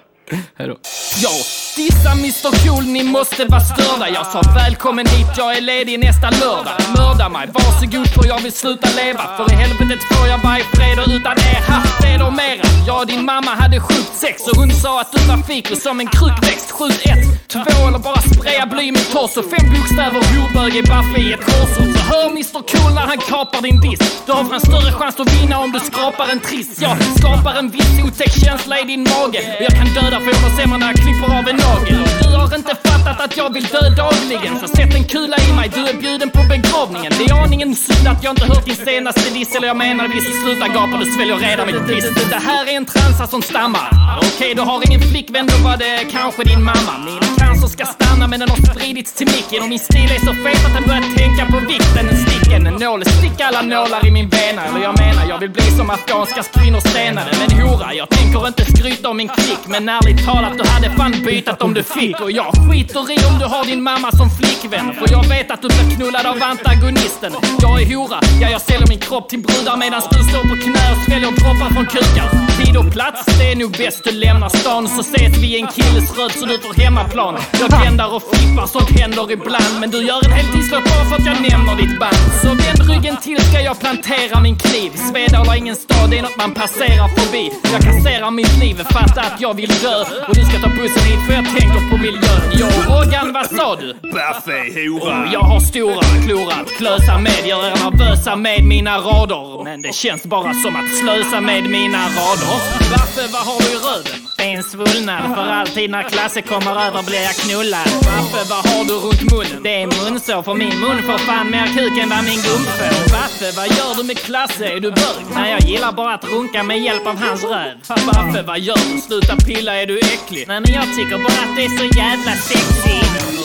[0.57, 0.75] Hejdå.
[1.23, 1.39] Jag
[1.75, 4.09] dissar Mr Cool, ni måste vara störda.
[4.09, 6.73] Jag sa välkommen hit, jag är ledig nästa lördag.
[6.97, 9.37] Mörda mig, varsågod för jag vill sluta leva.
[9.37, 11.61] För i helvetet får jag varje fredag utan er.
[11.71, 12.63] Ha, fredag mera.
[12.87, 15.99] Jag och din mamma hade sjukt sex och hon sa att du var fikus som
[15.99, 16.64] en krukväxt.
[16.77, 21.33] Skjut ett, två eller bara spraya bly med torso Fem bokstäver horbög i Baffe i
[21.33, 24.23] ett korsord Så hör Mr Cool när han kapar din diss.
[24.25, 26.81] Du har fan större chans att vinna om du skrapar en triss.
[26.81, 29.41] Jag skapar en viss otäck känsla i din mage.
[29.57, 32.01] Och jag kan döda för jag ser man när jag klipper av en nagel.
[32.03, 34.59] Och Du har inte fattat att jag vill dö dagligen.
[34.59, 37.11] Så sätt en kula i mig, du är bjuden på begravningen.
[37.19, 39.55] Det är aningen synd att jag inte hört din senaste diss.
[39.55, 42.05] Eller jag menar visst, sluta gapa, du sväljer redan mitt piss.
[42.35, 43.89] Det här är en transa som stammar.
[44.27, 46.93] Okej, du har ingen flickvän, då var det kanske din mamma.
[47.05, 50.33] Min cancer ska stanna men den har spridits till micken Och min stil är så
[50.43, 52.05] fet att den börjar tänka på vikten.
[52.23, 55.67] Stick en nål, stick alla nålar i min vena, Eller jag menar, jag vill bli
[55.79, 59.63] som afghanska kvinnor stenade Men hora, jag tänker inte skryta om min klick.
[59.67, 62.19] Men ärligt talat, du hade fan bytat om du fick.
[62.21, 64.93] Och jag skiter i om du har din mamma som flickvän.
[64.99, 67.31] För jag vet att du blir knullad av antagonisten.
[67.61, 70.83] Jag är hora, ja jag säljer min kropp till brudar Medan du står på knä
[70.93, 72.27] och sväljer droppar från kukar.
[72.57, 74.03] Tid och plats, det är nog bäst.
[74.03, 77.37] Du lämnar stan Så ses vi i en killes röd så du minuters hemmaplan.
[77.59, 79.79] Jag tändar och flippar, sånt händer ibland.
[79.79, 82.89] Men du gör en hel tidslåt bara för att jag nämner ditt band Så vänd
[82.89, 86.53] ryggen till ska jag plantera min kniv Svedala är ingen stad, det är något man
[86.53, 90.69] passerar förbi Jag kasserar mitt liv, fatta att jag vill dö Och du ska ta
[90.69, 93.93] bussen hit för jag tänker på miljön Jag och Roggan, vad sa du?
[94.13, 95.29] Baffe, hora.
[95.33, 99.63] Jag har stora klor att klösa med, gör er nervösa med mina rader.
[99.63, 102.55] Men det känns bara som att slösa med mina rader.
[102.91, 104.27] Baffe, vad har du i röven?
[104.37, 107.85] En svullnad, för alltid när Klasse kommer över blir jag knullad.
[107.85, 109.63] Baffe, vad har du runt munnen?
[109.63, 112.67] Det är munsår, min mun får fan mer kuk än vad min gump.
[113.11, 114.65] Baffe, vad gör du med Klasse?
[114.65, 115.21] Är du bög?
[115.35, 117.75] Nej, jag gillar bara att runka med hjälp av hans röv.
[117.87, 119.01] Baffe, vad gör du?
[119.01, 120.45] Sluta pilla, är du äcklig?
[120.47, 122.95] Nej, men jag tycker bara att det är så jävla sexy.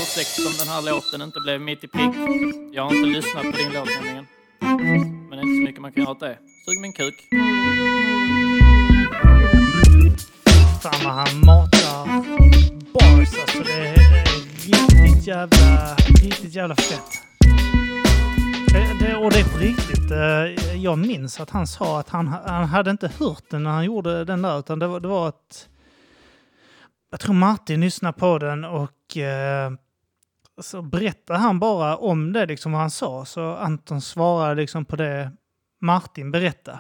[0.03, 2.15] Ursäkta om den här låten inte blev mitt i prick.
[2.73, 4.27] Jag har inte lyssnat på din låt nämligen.
[5.29, 6.39] Men det är inte så mycket man kan göra åt det.
[6.65, 7.15] Sug min kuk.
[10.83, 12.07] Fan vad han matar
[12.93, 13.63] bars alltså.
[13.65, 14.30] Det är
[14.67, 17.23] riktigt jävla, riktigt jävla fett.
[18.73, 20.11] Det, det, och det är på riktigt.
[20.11, 23.85] Eh, jag minns att han sa att han, han hade inte hört den när han
[23.85, 25.69] gjorde den där, utan det var, det var att...
[27.11, 29.73] Jag tror Martin lyssnade på den och eh,
[30.61, 33.25] så berättade han bara om det, liksom vad han sa.
[33.25, 35.33] Så Anton svarade liksom på det
[35.81, 36.79] Martin berättade.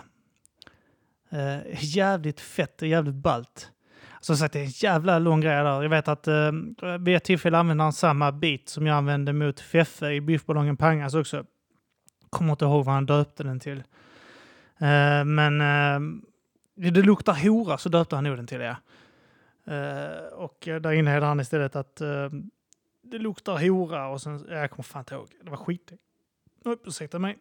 [1.31, 3.71] Eh, jävligt fett och jävligt ballt.
[4.20, 5.83] Som sagt, det är en jävla lång grej där.
[5.83, 6.52] Jag vet att eh,
[7.00, 11.14] vid ett tillfälle använde han samma bit som jag använde mot Feffe i Biffballongen Pangas
[11.14, 11.44] också.
[12.30, 13.78] Kommer inte ihåg vad han döpte den till.
[14.78, 16.00] Eh, men eh,
[16.90, 18.76] det luktar hora så döpte han nog den till det.
[19.64, 22.28] Eh, och där inleder han istället att eh,
[23.02, 25.28] det luktar hora och sen, jag kommer fan inte ihåg.
[25.42, 25.92] Det var skit.
[26.64, 27.38] Oj, ursäkta mig.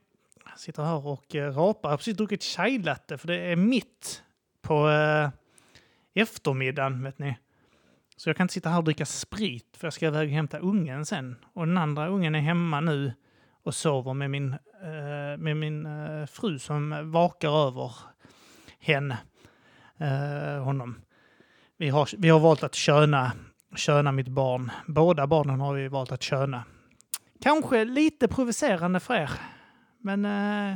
[0.49, 1.89] Jag sitter här och eh, rapar.
[1.89, 4.23] Jag har precis druckit chai latte för det är mitt
[4.61, 5.29] på eh,
[6.19, 7.37] eftermiddagen, vet ni.
[8.17, 10.59] Så jag kan inte sitta här och dricka sprit för jag ska iväg och hämta
[10.59, 11.35] ungen sen.
[11.53, 13.13] Och den andra ungen är hemma nu
[13.63, 14.53] och sover med min,
[14.83, 17.93] eh, med min eh, fru som vakar över
[18.79, 19.17] henne,
[19.97, 21.01] eh, honom.
[21.77, 23.31] Vi har, vi har valt att köna,
[23.75, 24.71] köna mitt barn.
[24.87, 26.63] Båda barnen har vi valt att köna.
[27.41, 29.31] Kanske lite provocerande för er,
[29.97, 30.73] men eh,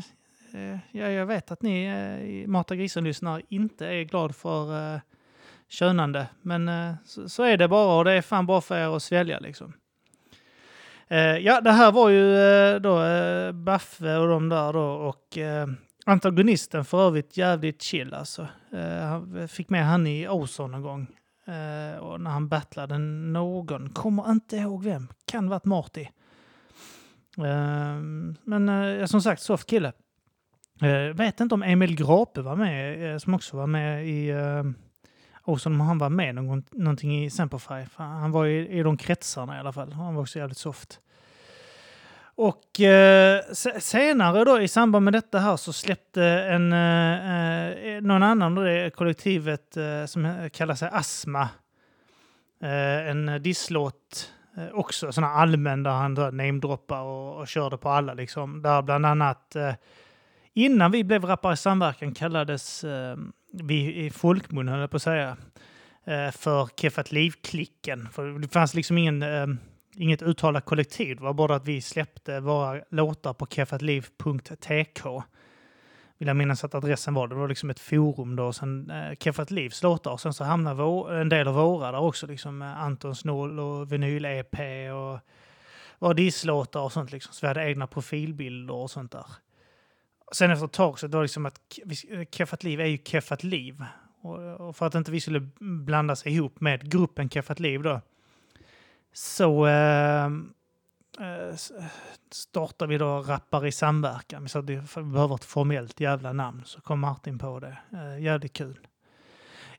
[0.54, 5.00] eh, ja, jag vet att ni eh, Mata grisen-lyssnare inte är glad för eh,
[5.74, 6.28] könande.
[6.42, 9.04] Men eh, så, så är det bara och det är fan bara för er att
[9.04, 9.74] svälja liksom.
[11.08, 15.38] Eh, ja, det här var ju eh, då eh, Baffe och de där då och
[15.38, 15.68] eh,
[16.06, 18.48] antagonisten för övrigt jävligt chill alltså.
[18.72, 21.08] Eh, han fick med han i Ozon någon gång.
[22.00, 26.08] Och när han battlade någon, kommer inte ihåg vem, kan varit Marty.
[28.44, 29.94] Men som sagt, soft kille.
[31.14, 34.34] Vet inte om Emil Grape var med, som också var med i
[35.46, 37.86] och som om han var med någon, någonting i Semperfy.
[37.96, 39.94] Han var i, i de kretsarna i alla fall.
[39.94, 41.00] Han var också jävligt soft.
[42.36, 43.42] Och eh,
[43.80, 48.90] senare då i samband med detta här så släppte en, eh, eh någon annan det
[48.96, 51.50] kollektivet eh, som kallar sig Asma
[52.62, 57.90] eh, en disslåt eh, också, sån här allmän där han namedroppar och, och körde på
[57.90, 58.62] alla liksom.
[58.62, 59.74] Där bland annat eh,
[60.54, 63.18] innan vi blev Rappare i samverkan kallades eh,
[63.54, 65.38] vi i folkmun, höll jag på att säga,
[66.04, 68.10] eh, för Keffat Liv-klicken.
[68.12, 69.48] För det fanns liksom ingen, eh,
[69.96, 75.02] inget uttalat kollektiv, det var bara att vi släppte våra låtar på keffatliv.tk.
[76.18, 77.28] vill jag minnas att adressen var.
[77.28, 80.12] Det var liksom ett forum då, och sen eh, Keffat Livs låtar.
[80.12, 83.26] Och sen så hamnade vår, en del av våra där också, liksom eh, med Antons
[83.26, 84.60] Noll och vinyl-EP
[84.92, 85.20] och,
[86.00, 87.34] våra disslåtar och sånt liksom.
[87.34, 89.26] Så vi hade egna profilbilder och sånt där.
[90.34, 91.60] Sen efter ett tag så det var liksom att
[92.10, 93.86] eh, Keffat Liv är ju Keffat Liv.
[94.22, 98.02] Och, för att inte vi skulle blandas ihop med gruppen Keffat Liv då,
[99.14, 100.54] så ehm,
[101.20, 101.90] eh, eh, startar
[102.32, 104.44] startade vi då Rappar i samverkan.
[104.44, 106.62] Vi sa att vi vi behöver ett formellt jävla namn.
[106.66, 107.78] Så kom Martin på det.
[107.92, 108.80] Eh, jävligt kul.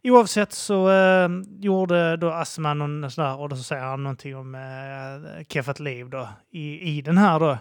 [0.03, 1.29] Oavsett så eh,
[1.61, 5.81] gjorde då Asman någon sån där, och då så säger han någonting om eh, Keffat
[5.81, 7.59] Liv då, i, i den här då.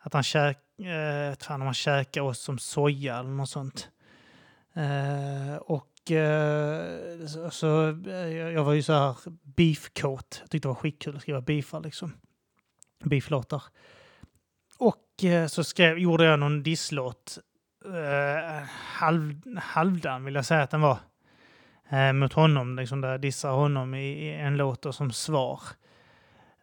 [0.00, 3.88] Att han käk, eh, tror om han käkar oss som soja eller något sånt.
[4.74, 10.38] Eh, och eh, så, så eh, jag var ju så här beefkåt.
[10.40, 12.12] Jag tyckte det var skitkul att skriva beefar liksom.
[13.04, 13.62] Beeflåtar.
[14.78, 17.38] Och eh, så skrev, gjorde jag någon disslåt.
[17.84, 20.98] Eh, halv, halvdan vill jag säga att den var.
[21.88, 25.60] Eh, mot honom, liksom där jag dissar honom i, i en låt och som svar.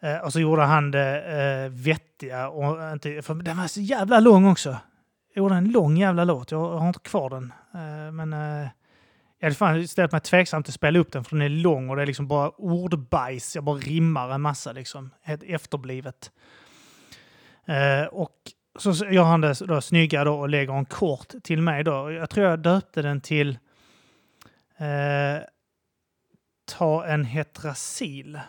[0.02, 2.50] Eh, och så gjorde han det eh, vettiga.
[2.50, 4.70] Och inte, för den var så jävla lång också.
[5.34, 6.52] Jag gjorde en lång jävla låt.
[6.52, 7.54] Jag har inte kvar den.
[7.74, 8.70] Eh, men eh,
[9.40, 11.90] jag hade fan ställt mig tveksam till att spela upp den för den är lång
[11.90, 13.56] och det är liksom bara ordbajs.
[13.56, 15.10] Jag bara rimmar en massa liksom.
[15.22, 16.32] Helt efterblivet.
[17.66, 18.36] Eh, och
[18.80, 22.12] så gör han det då snygga då och lägger en kort till mig då.
[22.12, 23.58] Jag tror jag döpte den till
[24.78, 25.44] eh,
[26.78, 28.40] Ta en Hetrasil.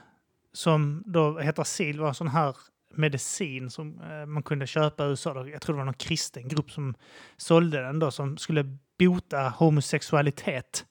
[0.52, 2.56] Som då, Hetrasil var en sån här
[2.94, 5.46] medicin som eh, man kunde köpa i USA.
[5.46, 6.94] Jag tror det var någon kristen grupp som
[7.36, 10.86] sålde den då som skulle bota homosexualitet.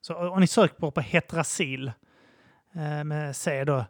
[0.00, 1.92] Så om ni söker på, på Hetrasil
[2.74, 3.84] eh, med C då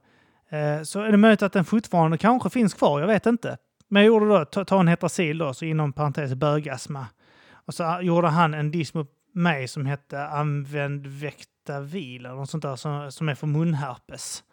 [0.48, 3.00] eh, så är det möjligt att den fortfarande kanske finns kvar.
[3.00, 3.58] Jag vet inte.
[3.88, 7.06] Men jag gjorde då, ta, ta en Hetrasil då, så inom parentes bögasma.
[7.52, 12.62] Och så gjorde han en diss mot mig som hette Använd Vektavil eller något sånt
[12.62, 14.44] där som, som är för munherpes.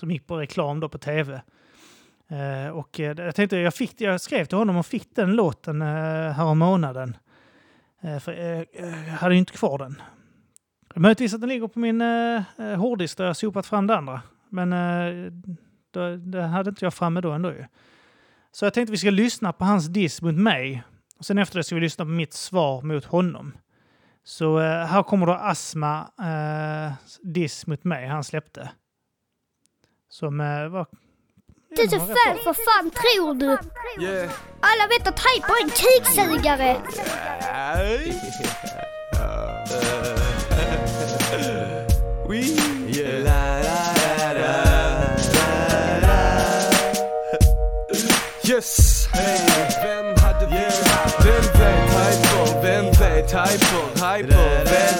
[0.00, 1.42] Som gick på reklam då på tv.
[2.28, 5.82] Eh, och eh, jag tänkte, jag, fick, jag skrev till honom och fick den låten
[5.82, 5.88] eh,
[6.32, 7.16] här om månaden.
[8.00, 10.02] Eh, för eh, jag hade ju inte kvar den.
[10.94, 14.22] Möjligtvis att den ligger på min eh, eh hårddisk där jag sopat fram det andra.
[14.48, 15.32] Men eh,
[15.90, 17.64] det, det hade inte jag framme då ändå ju.
[18.52, 20.82] Så jag tänkte vi ska lyssna på hans diss mot mig.
[21.18, 23.52] Och sen efter det ska vi lyssna på mitt svar mot honom.
[24.24, 26.92] Så eh, här kommer då Asma eh,
[27.22, 28.70] diss mot mig han släppte.
[30.20, 30.86] Som var...
[31.76, 33.58] Du så fan, vad fan tror du?
[34.60, 36.76] Alla vet att Hyper är en kuksugare.
[48.48, 49.08] Yes!
[49.82, 50.72] Vem hade yeah.
[51.24, 52.62] Vem vet hyper?
[52.62, 53.86] Vem vet hyper?
[53.94, 54.93] Hyper vet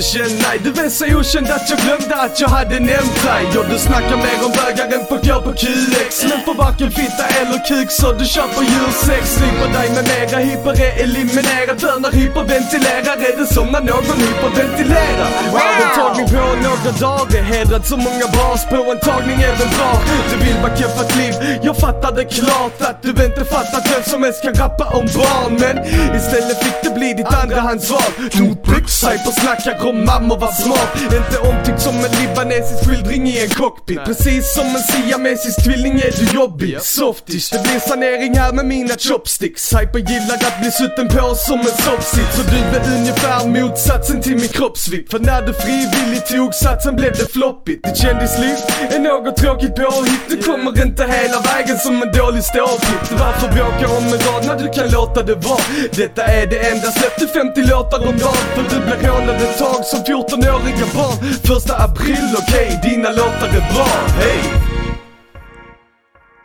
[0.00, 0.34] du känd?
[0.46, 3.44] Nej, du är så okänd att jag glömde att jag hade nämnt dig.
[3.58, 7.24] Och du snackar mer om bögar än folk gör på QX Men får varken fitta
[7.40, 12.00] eller kuk så du kör på djursex Slipper dig med mera, hyper är eliminerat För
[12.04, 13.16] när hyperventilerar.
[13.28, 15.30] Är det som när någon hyperventilerar?
[15.66, 19.92] Avtagning på några dagar, hedrad så många bars på en tagning är väl bra
[20.30, 21.76] Du vill vara keffat liv, jag
[22.18, 25.52] det klart att du inte fattat vem som helst kan rappa om barn.
[25.62, 25.76] Men
[26.18, 28.10] istället fick det bli ditt andrahandsval.
[28.38, 30.92] Notebooks, hyper snackar om mammor var smart.
[31.02, 34.00] Inte omtyckt som en libanesisk skildring i en cockpit.
[34.04, 36.80] Precis som en siamesisk tvilling är du jobbig.
[36.80, 39.72] Softish, det blir sanering här med mina chopsticks.
[39.74, 44.36] Hyper gillar att bli sutten på som en soppsits Så du är ungefär motsatsen till
[44.36, 45.10] min kroppsvikt.
[45.10, 47.84] För när du frivilligt tog satsen blev det floppigt.
[47.84, 48.56] Ditt kändisliv
[48.90, 50.24] är något tråkigt påhitt.
[50.28, 54.58] Du kommer inte hela vägen som en dålig ståuppgift Varför bråka om en rad när
[54.64, 55.64] du kan låta det vara?
[55.92, 58.46] Detta är det enda, släppte 50 låtar om dagen.
[58.54, 63.74] För du blev rånad ett tag som 14-åriga barn Första april, okej, dina låtar är
[63.74, 63.86] bra,
[64.20, 64.40] hej!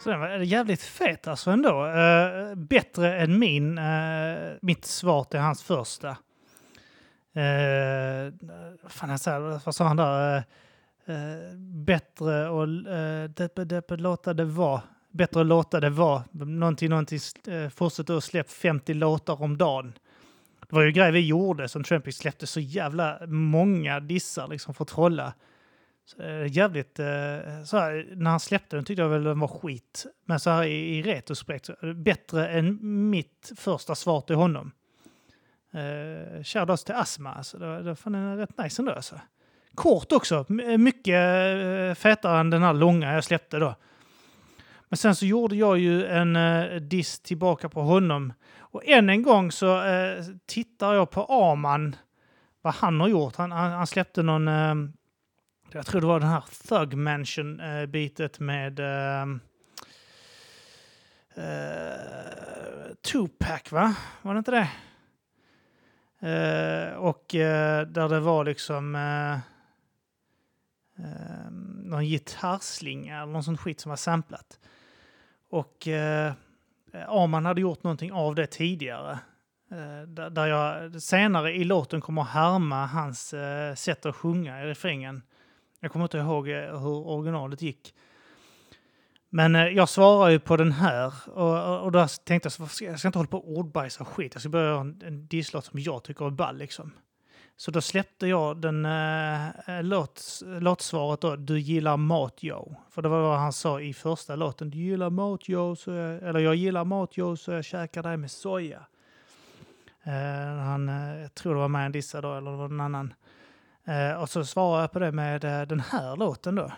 [0.03, 1.85] Så den var jävligt fet alltså ändå.
[1.85, 6.09] Uh, bättre än min, Uh, mitt svar till hans första.
[6.09, 6.15] Uh,
[8.83, 10.37] vad fan han säger, vad sa han där?
[11.09, 14.81] Uh, bättre och uh, deppe, deppe, låta det vara.
[15.11, 16.23] Bättre låta det vara.
[16.31, 19.93] Någonting, någonting, uh, fortsätt att släppa 50 låtar om dagen.
[20.69, 24.83] Det var ju grejer vi gjorde som Trumpy släppte så jävla många dissar liksom för
[24.83, 25.33] att trolla.
[26.05, 27.05] Så, eh, jävligt, eh,
[27.65, 30.05] så här, när han släppte den tyckte jag väl den var skit.
[30.25, 34.71] Men så här i, i retrospekt, eh, bättre än mitt första svar till honom.
[35.75, 37.57] Uh, Shoutouts till Asma, alltså.
[37.57, 39.19] det, var- det var fan en rätt nice ändå alltså.
[39.75, 40.45] kort också.
[40.49, 43.75] M- eh, mycket eh, fetare än den här långa jag släppte då.
[44.89, 48.33] Men sen så gjorde jag ju en uh, diss tillbaka på honom.
[48.75, 51.95] Och än en gång så eh, tittar jag på Aman,
[52.61, 53.35] vad han har gjort.
[53.35, 54.75] Han, han, han släppte någon, eh,
[55.71, 59.21] jag tror det var den här Thug Mansion-bitet eh, med eh,
[61.35, 63.95] eh, Tupac, va?
[64.21, 64.69] Var det inte det?
[66.29, 69.33] Eh, och eh, där det var liksom eh,
[71.05, 71.51] eh,
[71.83, 74.59] någon gitarrslinga eller någon sån skit som var samplat.
[75.49, 76.33] Och eh,
[76.95, 79.19] Eh, Arman hade gjort någonting av det tidigare.
[79.71, 84.65] Eh, där, jag senare i låten kommer att härma hans eh, sätt att sjunga i
[84.65, 85.21] refrängen.
[85.79, 87.93] Jag kommer inte ihåg hur originalet gick.
[89.29, 93.07] Men jag svarar ju på den här och, och, då tänkte jag så, jag ska
[93.07, 94.33] inte hålla på och ordbajsa skit.
[94.33, 96.91] Jag ska börja göra en, en disslåt som jag tycker är ball liksom.
[97.57, 102.75] Så då släppte jag den eh, eh, äh, låt, låtsvaret då, Du gillar mat yo.
[102.89, 104.69] För det var vad han sa i första låten.
[104.69, 108.17] Du gillar mat yo, så jag, eller jag gillar mat yo så jag käkar dig
[108.17, 108.85] med soja.
[110.03, 112.81] Eh, han, eh, jag tror det var med en dissa då, eller det var någon
[112.81, 113.13] annan.
[113.87, 116.71] Eh, och så svarade jag på det med eh, den här låten då.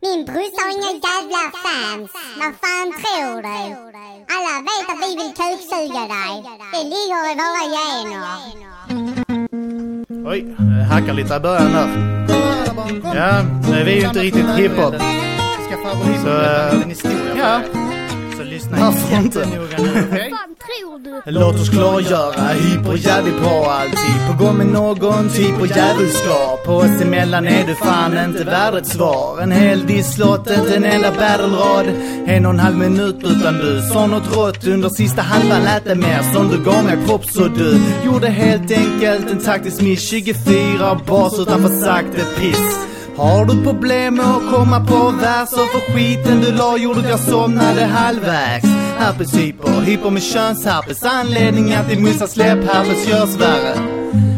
[0.00, 2.10] Min brorsa har inga jävla fans.
[2.38, 3.58] Vad fan tror du?
[4.34, 6.34] Alla vet att vi vill kuksuga dig.
[6.72, 8.75] Det ligger i våra gener.
[10.28, 10.44] Oj,
[10.90, 11.88] hackar lite i början där.
[13.14, 14.94] Ja, nu är vi ju inte riktigt hiphop.
[16.22, 16.28] Så,
[17.38, 17.60] ja.
[18.58, 19.40] Så lyssna Varför inte?
[19.40, 21.30] fan tror du?
[21.30, 26.72] Låt oss klargöra, hyper jävligt bra alltid På gång med någon typ av djävulskap På
[26.72, 29.40] oss emellan är du fan inte värd ett svar.
[29.42, 31.86] En hel disslåt, inte en enda battle-rad.
[32.26, 33.82] En och en halv minut utan du.
[33.92, 37.50] Sa något rått Under sista halvan lät det mer som du gav mig props och
[37.50, 40.10] du Gjorde helt enkelt en taktisk miss.
[40.10, 46.40] 24 bas utanför sakte piss har du problem med att komma på verser för skiten
[46.40, 48.66] du la gjorde att jag somnade halvvägs.
[48.98, 51.02] Herpes hyper, hyper med könsherpes.
[51.02, 53.74] Anledning att din morsa släpp, herpes görs värre.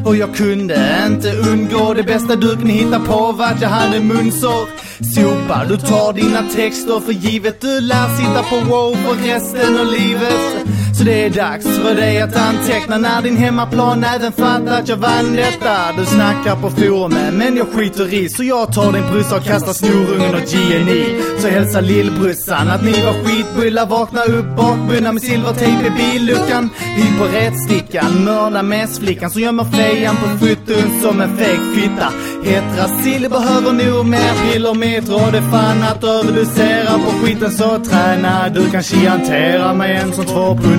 [0.05, 4.01] Och jag kunde inte undgå det bästa du kunde hitta på var att jag hade
[4.01, 4.69] munsår.
[5.15, 9.87] Sopa, du tar dina texter för givet Du lär sitta på wow för resten av
[9.87, 10.69] livet.
[10.99, 14.97] Så det är dags för dig att anteckna när din hemmaplan även fattar att jag
[14.97, 15.93] vann detta.
[15.99, 19.73] Du snackar på forumet men jag skiter i Så jag tar din brorsa och kastar
[19.73, 25.87] snorungen åt GNI Så hälsa lillbrorsan att ni var skitbullar Vakna upp bakbundna med silvertejp
[25.87, 26.71] i billuckan.
[26.97, 32.13] Hy på rättstickan, mörda mässflickan som gömmer fejan på foton som en feg fitta.
[32.45, 38.49] Hetrasil behöver nog mer piller Mitt råd är fan att överdosera på skiten så träna
[38.49, 40.25] Du kan chiantera med en som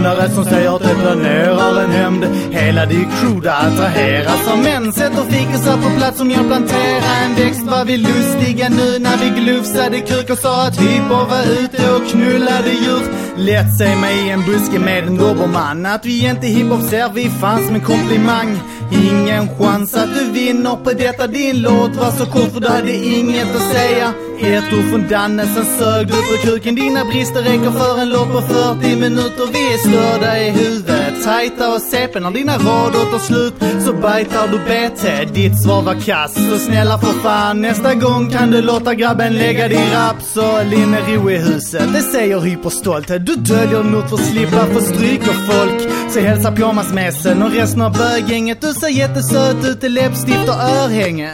[0.10, 2.26] tvåpundare som säger att det planerar en hämnd.
[2.52, 7.36] Hela din crew där attraheras av män Sätter fikusar på plats som jag planterar en
[7.36, 7.62] växt.
[7.62, 12.08] Var vi lustiga nu när vi glufsade kuk och sa att hyper var ute och
[12.12, 13.04] knullade djur.
[13.40, 15.86] Lätt se mig i en buske med en dobermann.
[15.86, 18.60] Att vi inte hiphop ser vi fan som en komplimang.
[18.92, 21.28] Ingen chans att du vinner på detta.
[21.28, 24.14] Din låt var så kort för du hade inget att säga.
[24.42, 26.76] Ett ord från Danne, sen sög du på kuken.
[26.76, 29.46] Dina brister räcker för en låt på 40 minuter.
[29.54, 33.54] Vi är störda i huvudet, tajta och CP När dina rader tar slut
[33.86, 37.62] så bajtar du BT Ditt svar var kass, så snälla för fan.
[37.62, 42.40] Nästa gång kan du låta grabben lägga din raps och linnero i huset, det säger
[42.40, 43.10] hyperstolt.
[43.30, 45.92] Du döljer något för att slippa få stryk av folk.
[46.10, 51.34] Så hälsa pyjamasmässen och resten av bögänget Du ser jättesöt ut i läppstift och örhänge.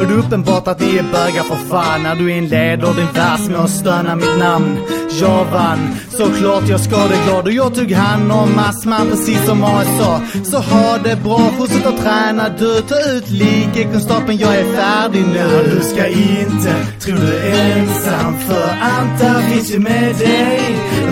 [0.00, 2.02] Och det är uppenbart att vi är bögar för fan.
[2.02, 4.78] När du inleder din vers med att stöna mitt namn.
[5.10, 10.20] Jag vann, såklart jag skadeglad och jag tog hand om astman precis som AS sa
[10.44, 12.48] Så ha det bra, fortsätt att träna.
[12.48, 15.74] Du Ta ut likekunskapen, jag är färdig nu.
[15.74, 20.60] Du ska inte tro du är ensam för Anta finns ju med dig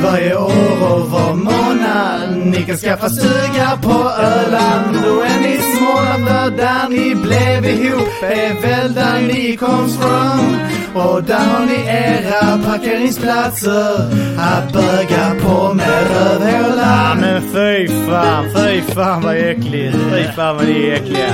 [0.02, 2.36] Varje år och var månad.
[2.44, 5.06] Ni kan skaffa stuga på Öland.
[5.06, 5.44] Och en
[5.76, 10.56] Småland för där ni blev ihop Är väl där ni kom från
[10.94, 13.94] Och där har ni era parkeringsplatser
[14.38, 20.56] Att böga på med rövhålar Ja men fy fan, fy fan vad äckligt Fy fan
[20.56, 21.28] vad ni är äckliga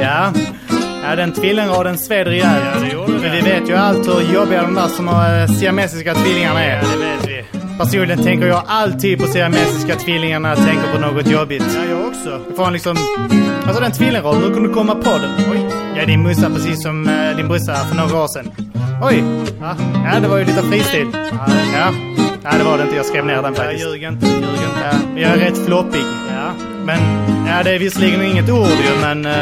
[0.00, 0.32] Ja,
[1.04, 2.64] ja den tvillingraden sved rejält.
[2.74, 5.46] Ja, det gjorde Men vi vet ju allt hur jobbiga de där som har eh,
[5.46, 6.76] siamesiska tvillingarna är.
[6.76, 7.61] Ja, det vet vi.
[7.78, 11.64] Personligen tänker jag alltid på siamesiska tvillingar när jag tänker på något jobbigt.
[11.76, 12.40] Ja, jag också.
[12.48, 12.96] Det får en liksom...
[13.66, 15.30] Alltså den tvillingraden, hur kunde du komma på den?
[15.52, 15.68] Oj.
[15.96, 18.52] Ja, din mussa precis som eh, din brorsa för några år sedan.
[19.02, 19.24] Oj!
[19.60, 21.08] Ja, ja det var ju lite fristil.
[21.12, 21.92] Ja,
[22.42, 22.58] ja.
[22.58, 22.96] Det var det inte.
[22.96, 23.82] Jag skrev ner den faktiskt.
[23.82, 24.26] Jag ljuger inte.
[24.26, 24.98] Ljuger inte.
[25.14, 26.04] Ja, jag är rätt floppig.
[26.30, 26.71] Ja.
[26.84, 27.00] Men
[27.46, 29.26] ja, det är visserligen inget ord ju, men...
[29.26, 29.32] Uh,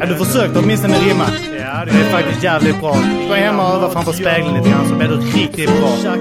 [0.00, 1.24] ja, du försökte åtminstone rimma.
[1.58, 2.96] Ja, det är faktiskt jävligt bra.
[3.28, 6.12] Gå hem och öva framför spegeln lite grann så blir du riktigt bra.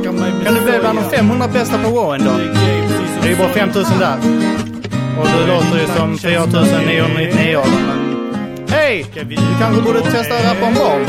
[0.44, 2.32] Kan du bli bland de 500 bästa på Wowen då?
[3.22, 4.18] Det är ju bara 5000 där.
[5.20, 8.14] Och du låter ju som 4999 av men...
[8.70, 9.06] Hej!
[9.14, 11.06] Du kanske borde testa att rappa om barn?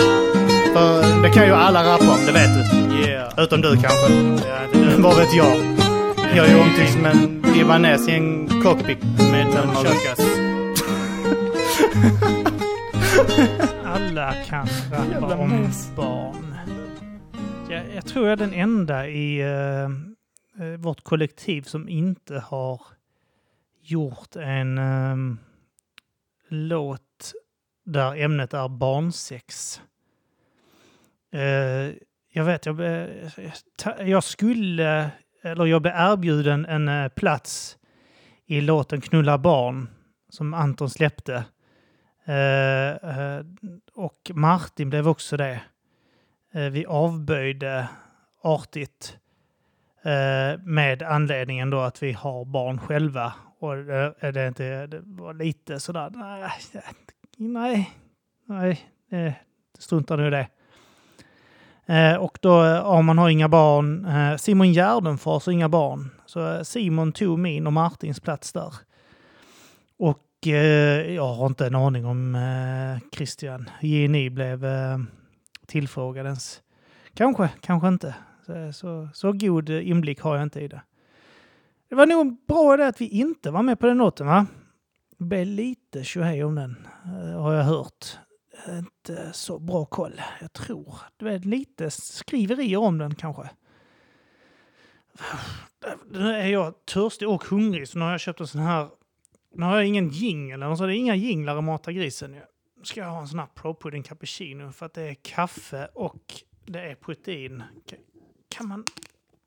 [0.75, 3.43] För det kan ju alla rappa om, det vet du.
[3.43, 4.13] Utom du kanske.
[4.99, 5.57] Vad vet jag?
[6.37, 10.19] Jag är ju omtyckt som en libanes i en cockpit med en kökas.
[13.85, 16.55] Alla kan rappa om barn.
[17.71, 19.89] Jag, jag tror jag är den enda i uh,
[20.79, 22.83] vårt kollektiv som inte har
[23.83, 25.39] gjort en um,
[26.49, 27.33] låt
[27.85, 29.81] där ämnet är barnsex.
[31.35, 31.91] Uh,
[32.33, 33.09] jag vet, jag,
[33.99, 35.11] jag skulle,
[35.45, 37.79] eller jag blev erbjuden en eh, plats
[38.47, 39.89] i låten Knulla barn
[40.29, 41.45] som Anton släppte.
[42.25, 43.45] Eh, eh,
[43.95, 45.61] och Martin blev också det.
[46.71, 47.89] Vi avböjde
[48.43, 49.19] artigt
[50.65, 53.33] med anledningen då att vi har barn själva.
[53.59, 56.53] Och det, det, inte, det var lite sådär, nej,
[57.37, 57.91] nej,
[58.47, 59.45] nej, nej
[59.79, 60.49] struntar nu i det.
[61.87, 64.05] Eh, och då, eh, ja, man har inga barn.
[64.05, 66.11] Eh, Simon Gärdenfors har inga barn.
[66.27, 68.75] Så Simon tog min och Martins plats där.
[69.99, 70.21] Och
[71.07, 72.39] jag har inte en aning om
[73.13, 74.67] Christian Gini blev
[75.67, 76.63] tillfrågad ens.
[77.15, 78.15] Kanske, kanske inte.
[78.47, 80.81] Så, så, så, god inblick har jag inte i det.
[81.89, 84.47] Det var nog bra det att vi inte var med på den låten, va?
[85.19, 86.87] Det blev lite tjohej om den,
[87.37, 88.19] har jag hört.
[88.69, 90.95] Inte så bra koll, jag tror.
[91.17, 93.51] Det var lite skriverier om den kanske.
[96.11, 98.89] Nu är jag törstig och hungrig, så nu har jag köpt en sån här
[99.57, 102.31] nu har jag ingen jingel, så det är inga jinglar att Mata grisen.
[102.31, 105.89] Nu ska jag ha en sån här pro pudding cappuccino för att det är kaffe
[105.95, 107.63] och det är protein.
[108.49, 108.85] Kan man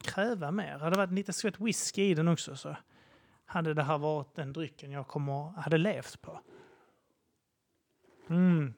[0.03, 0.71] kräva mer?
[0.71, 2.75] Hade det varit lite skvätt whisky i den också så
[3.45, 6.41] hade det här varit den drycken jag kommer, hade levt på.
[8.29, 8.73] Mm.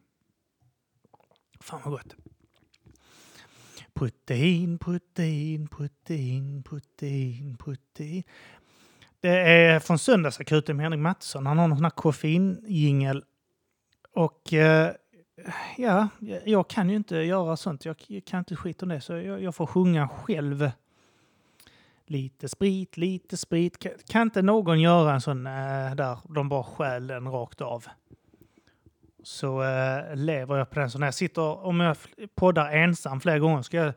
[1.60, 2.16] Fan vad gott.
[3.94, 8.24] Protein, protein, protein, protein, protein.
[9.20, 11.46] Det är från Söndagsakuten med Henrik Mattsson.
[11.46, 13.24] Han har någon sån här koffeinjingel.
[14.14, 14.92] Och eh,
[15.78, 16.08] ja,
[16.46, 17.86] jag kan ju inte göra sånt.
[17.86, 17.96] Jag
[18.26, 20.72] kan inte skita om det, så jag, jag får sjunga själv.
[22.06, 23.80] Lite sprit, lite sprit.
[23.80, 27.86] Kan, kan inte någon göra en sån eh, där de bara stjäl den rakt av?
[29.24, 30.90] Så äh, lever jag på den.
[30.90, 31.98] Så när jag sitter, om jag
[32.36, 33.94] poddar ensam flera gånger, ska jag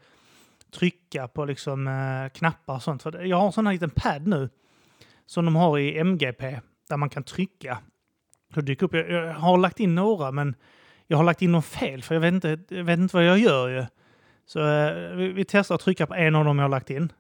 [0.75, 3.03] trycka på liksom äh, knappar och sånt.
[3.03, 4.49] För jag har en sån här liten pad nu
[5.27, 7.79] som de har i MGP där man kan trycka.
[8.55, 8.95] Så dyker upp.
[8.95, 10.55] Jag, har lagt in några, men
[11.07, 13.39] jag har lagt in dem fel för jag vet inte, jag vet inte vad jag
[13.39, 13.87] gör ju.
[14.47, 17.13] Så uh, vi, vi, testar att trycka på en av dem jag har lagt in.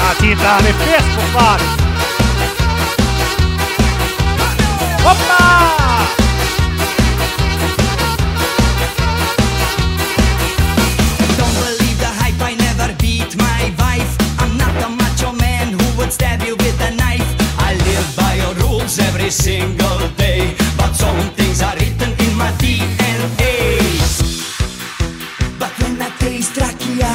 [0.00, 1.60] Ah, titta, han är fest för fan!
[5.04, 6.23] Hoppa!
[16.12, 17.28] Stab you with a knife.
[17.58, 22.50] I live by your rules every single day, but some things are written in my
[22.60, 23.54] DNA.
[25.58, 27.14] But when I taste rakia,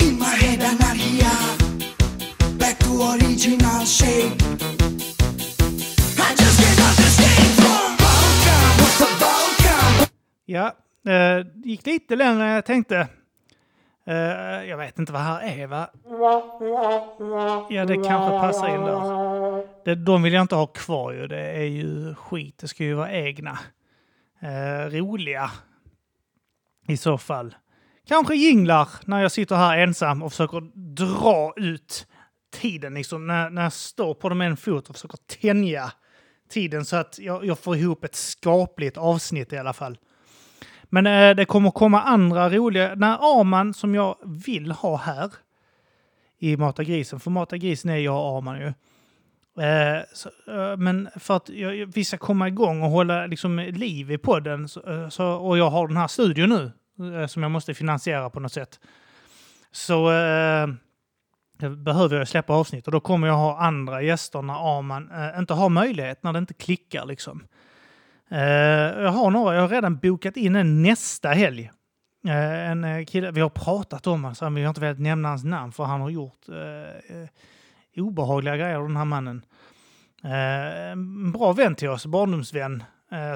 [0.00, 1.34] in my head anarchia,
[2.58, 4.42] back to original shape.
[6.26, 8.66] I just cannot escape from Balkan.
[8.80, 10.06] What's the Balkan?
[10.46, 10.66] Ja,
[11.06, 13.08] eh, det gick lite längre än jag tänkte.
[14.08, 15.90] Uh, jag vet inte vad här är, va?
[17.70, 19.84] Ja, det kanske passar in där.
[19.84, 21.26] Det, de vill jag inte ha kvar ju.
[21.26, 22.58] Det är ju skit.
[22.58, 23.58] Det ska ju vara egna.
[24.42, 25.50] Uh, roliga.
[26.86, 27.54] I så fall.
[28.08, 30.60] Kanske jinglar när jag sitter här ensam och försöker
[30.94, 32.06] dra ut
[32.52, 32.94] tiden.
[32.94, 35.92] Liksom, när, när jag står på dem en fot och försöker tänja
[36.50, 39.98] tiden så att jag, jag får ihop ett skapligt avsnitt i alla fall.
[40.94, 42.94] Men eh, det kommer komma andra roliga...
[42.94, 45.32] När Arman, som jag vill ha här
[46.38, 48.66] i Mata grisen, för Mata grisen är jag och Arman ju.
[49.64, 54.10] Eh, så, eh, men för att jag, vi ska komma igång och hålla liksom, liv
[54.10, 56.72] i podden, så, eh, så, och jag har den här studion nu
[57.20, 58.80] eh, som jag måste finansiera på något sätt,
[59.72, 60.66] så eh,
[61.68, 65.54] behöver jag släppa avsnitt och då kommer jag ha andra gäster när Arman eh, inte
[65.54, 67.42] har möjlighet, när det inte klickar liksom.
[68.34, 71.70] Uh, jag har några, jag har redan bokat in en nästa helg.
[72.26, 75.44] Uh, en eh, kille, vi har pratat om honom, vi har inte velat nämna hans
[75.44, 76.46] namn för han har gjort
[77.96, 79.44] obehagliga grejer, den här mannen.
[80.22, 82.82] En bra vän till oss, barndomsvän,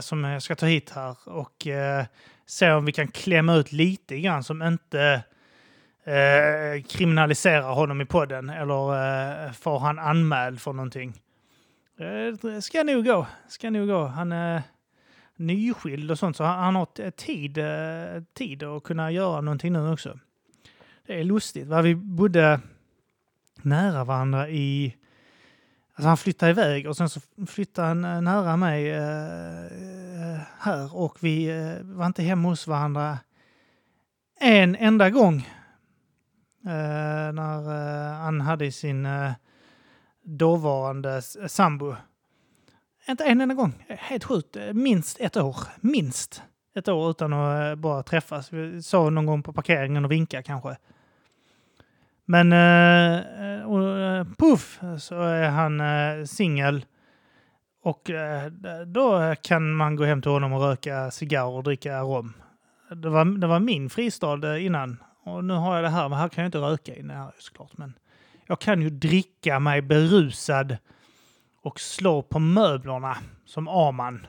[0.00, 1.66] som jag ska ta hit här och
[2.46, 5.22] se om vi kan klämma ut lite grann som inte
[6.08, 8.94] eh, kriminaliserar honom i podden eller
[9.46, 11.14] eh, får han anmäld för någonting.
[11.98, 13.26] Eh, ska nog gå.
[13.48, 14.04] Ska nog gå.
[14.04, 14.62] Han är
[15.38, 20.18] nyskild och sånt, så han, har tid, eh, tid att kunna göra någonting nu också.
[21.06, 21.66] Det är lustigt.
[21.66, 21.82] Va?
[21.82, 22.60] Vi bodde
[23.62, 24.96] nära varandra i...
[25.94, 30.96] Alltså han flyttade iväg och sen så flyttade han eh, nära mig eh, eh, här
[30.96, 33.18] och vi eh, var inte hemma hos varandra
[34.40, 35.36] en enda gång.
[36.66, 39.08] Eh, när han hade sin
[40.22, 41.96] dåvarande sambo.
[43.08, 43.84] Inte en enda gång.
[43.88, 44.56] Helt sjukt.
[44.72, 45.56] Minst ett år.
[45.80, 46.42] Minst
[46.74, 48.52] ett år utan att eh, bara träffas.
[48.52, 50.76] Vi sa någon gång på parkeringen och vinka kanske.
[52.24, 56.84] Men eh, eh och, eh, puff så är han eh, singel.
[57.82, 58.46] Och eh,
[58.86, 62.32] då kan man gå hem till honom och röka cigarr och dricka rom.
[62.90, 64.96] Det var, det var min fristad innan.
[65.24, 67.78] Och nu har jag det här, men här kan jag inte röka inne här såklart.
[67.78, 67.94] Men
[68.46, 70.76] jag kan ju dricka mig berusad
[71.62, 74.26] och slå på möblerna som Aman.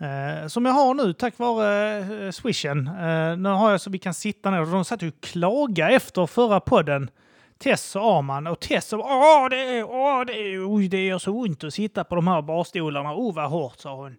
[0.00, 2.86] Eh, som jag har nu tack vare eh, swishen.
[2.86, 4.66] Eh, nu har jag så vi kan sitta ner.
[4.66, 7.10] De satt ju och klaga efter förra podden.
[7.58, 8.46] Tess och Arman.
[8.46, 11.74] Och Tess och åh, det, är, åh, det, är, oj, det gör så ont att
[11.74, 13.14] sitta på de här barstolarna.
[13.14, 14.16] Oh, vad hårt, sa hon.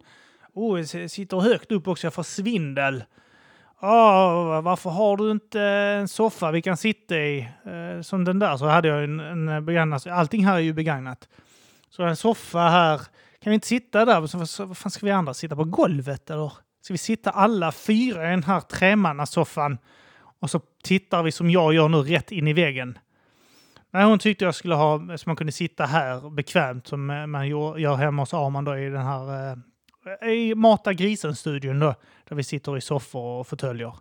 [0.53, 3.03] Oh, jag sitter högt upp också, jag får svindel.
[3.81, 7.39] Åh, varför har du inte en soffa vi kan sitta i?
[7.39, 10.07] Eh, som den där så hade jag en, en begagnad.
[10.07, 11.27] Allting här är ju begagnat.
[11.89, 12.97] Så en soffa här.
[13.41, 14.27] Kan vi inte sitta där?
[14.27, 16.53] Så, så, vad fan ska vi andra sitta på golvet eller?
[16.81, 19.77] Ska vi sitta alla fyra i den här tremannasoffan?
[20.39, 22.97] Och så tittar vi som jag gör nu rätt in i väggen.
[23.91, 27.47] Nej, hon tyckte jag skulle ha så man kunde sitta här bekvämt som eh, man
[27.49, 29.51] gör hemma hos Arman då i den här
[30.21, 31.95] eh, i Mata grisen-studion då.
[32.29, 33.93] Där vi sitter i soffor och fåtöljer.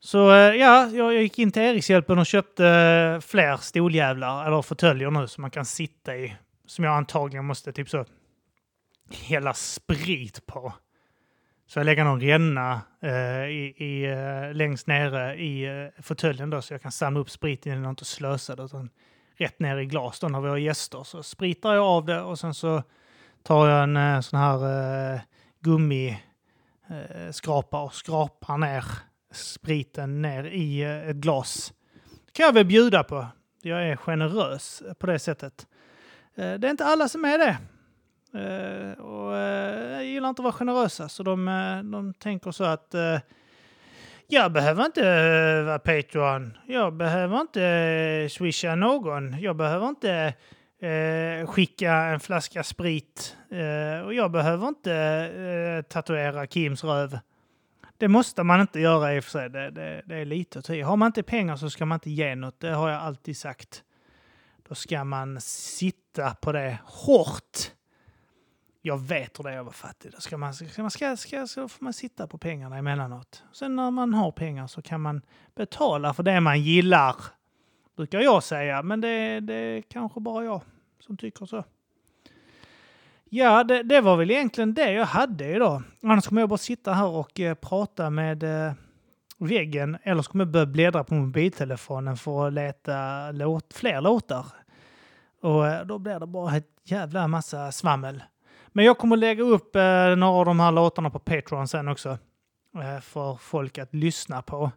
[0.00, 4.62] Så eh, ja, jag jag gick in till Erikshjälpen och köpte eh, fler stoljävlar, eller
[4.62, 6.36] fåtöljer nu, som man kan sitta i.
[6.66, 8.04] Som jag antagligen måste typ så
[9.10, 10.72] hela sprit på.
[11.66, 16.62] Så jag lägger någon ränna eh, i, i, eh, längst nere i eh, fåtöljen då,
[16.62, 18.90] så jag kan samla upp spriten innan jag inte slösa det, utan
[19.36, 21.04] rätt ner i glas då när vi har gäster.
[21.04, 22.82] Så spritar jag av det och sen så
[23.42, 25.20] tar jag en eh, sån här eh,
[25.60, 28.84] gummiskrapa eh, och skrapar ner
[29.30, 31.72] spriten ner i eh, ett glas.
[32.26, 33.26] Det kan jag väl bjuda på.
[33.62, 35.66] Jag är generös på det sättet.
[36.36, 37.56] Eh, det är inte alla som är det.
[38.38, 41.44] Eh, och jag gillar inte att vara generösa, så de,
[41.92, 42.94] de tänker så att
[44.26, 45.02] jag behöver inte
[45.62, 46.58] vara Patreon.
[46.66, 49.40] Jag behöver inte swisha någon.
[49.40, 50.34] Jag behöver inte
[50.80, 53.36] eh, skicka en flaska sprit.
[53.50, 57.18] Eh, och jag behöver inte eh, tatuera Kims röv.
[57.98, 59.50] Det måste man inte göra i och för sig.
[59.50, 60.82] Det, det, det är lite att ta i.
[60.82, 62.60] Har man inte pengar så ska man inte ge något.
[62.60, 63.84] Det har jag alltid sagt.
[64.68, 67.72] Då ska man sitta på det hårt.
[68.82, 70.12] Jag vet hur det är att vara fattig.
[70.12, 73.44] Då ska man, ska man, ska, ska, så får man sitta på pengarna emellanåt.
[73.52, 75.22] Sen när man har pengar så kan man
[75.54, 77.16] betala för det man gillar.
[77.96, 80.62] Brukar jag säga, men det, det är kanske bara jag
[81.00, 81.64] som tycker så.
[83.30, 85.82] Ja, det, det var väl egentligen det jag hade idag.
[86.02, 88.72] Annars kommer jag bara sitta här och eh, prata med eh,
[89.38, 89.98] väggen.
[90.02, 94.46] Eller så kommer jag börja bläddra på mobiltelefonen för att leta låt, fler låtar.
[95.42, 98.22] Och eh, då blir det bara ett jävla massa svammel.
[98.68, 102.18] Men jag kommer lägga upp eh, några av de här låtarna på Patreon sen också.
[102.74, 104.70] Eh, för folk att lyssna på.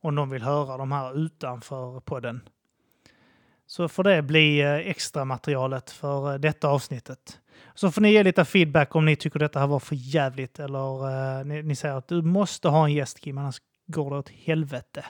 [0.00, 2.40] Om de vill höra de här utanför podden.
[3.66, 7.40] Så får det bli eh, extra materialet för eh, detta avsnittet.
[7.74, 11.06] Så får ni ge lite feedback om ni tycker detta här var för jävligt eller
[11.40, 14.28] uh, ni, ni säger att du måste ha en gäst Kim, annars går det åt
[14.28, 15.04] helvete.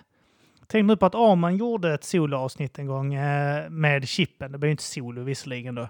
[0.66, 4.52] Tänk nu på att Arman gjorde ett soloavsnitt en gång uh, med Chippen.
[4.52, 5.88] Det blev ju inte solo visserligen då.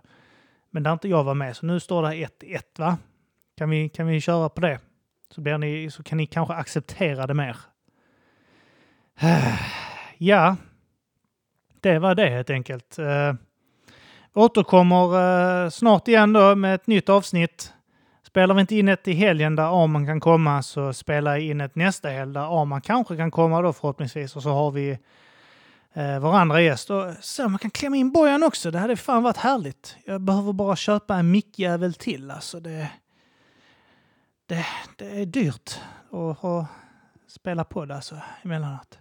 [0.71, 2.99] Men där inte jag var med, så nu står det 1-1 va?
[3.57, 4.81] Kan vi, kan vi köra på det?
[5.31, 7.57] Så, blir ni, så kan ni kanske acceptera det mer.
[10.19, 10.57] ja,
[11.81, 12.99] det var det helt enkelt.
[12.99, 13.35] Uh,
[14.35, 17.73] återkommer eh, snart igen då med ett nytt avsnitt.
[18.27, 21.61] Spelar vi inte in ett i helgen där Arman kan komma så spelar jag in
[21.61, 24.91] ett nästa helg där Arman kanske kan komma då förhoppningsvis och så har vi
[25.93, 26.91] eh, vår andra gäst.
[26.91, 28.71] Och så man kan klämma in Bojan också.
[28.71, 29.97] Det hade fan varit härligt.
[30.05, 32.31] Jag behöver bara köpa en mickjävel till.
[32.31, 32.91] Alltså det,
[34.47, 34.67] det,
[34.97, 36.67] det är dyrt att, att
[37.29, 38.99] spela på det alltså, emellanåt.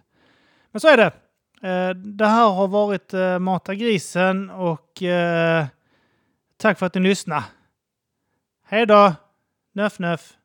[0.70, 1.12] Men så är det.
[1.62, 5.66] Eh, det här har varit eh, Mata grisen och eh,
[6.56, 7.44] tack för att ni lyssnade.
[8.64, 9.14] Hej då!
[9.72, 10.37] Nöff nöff!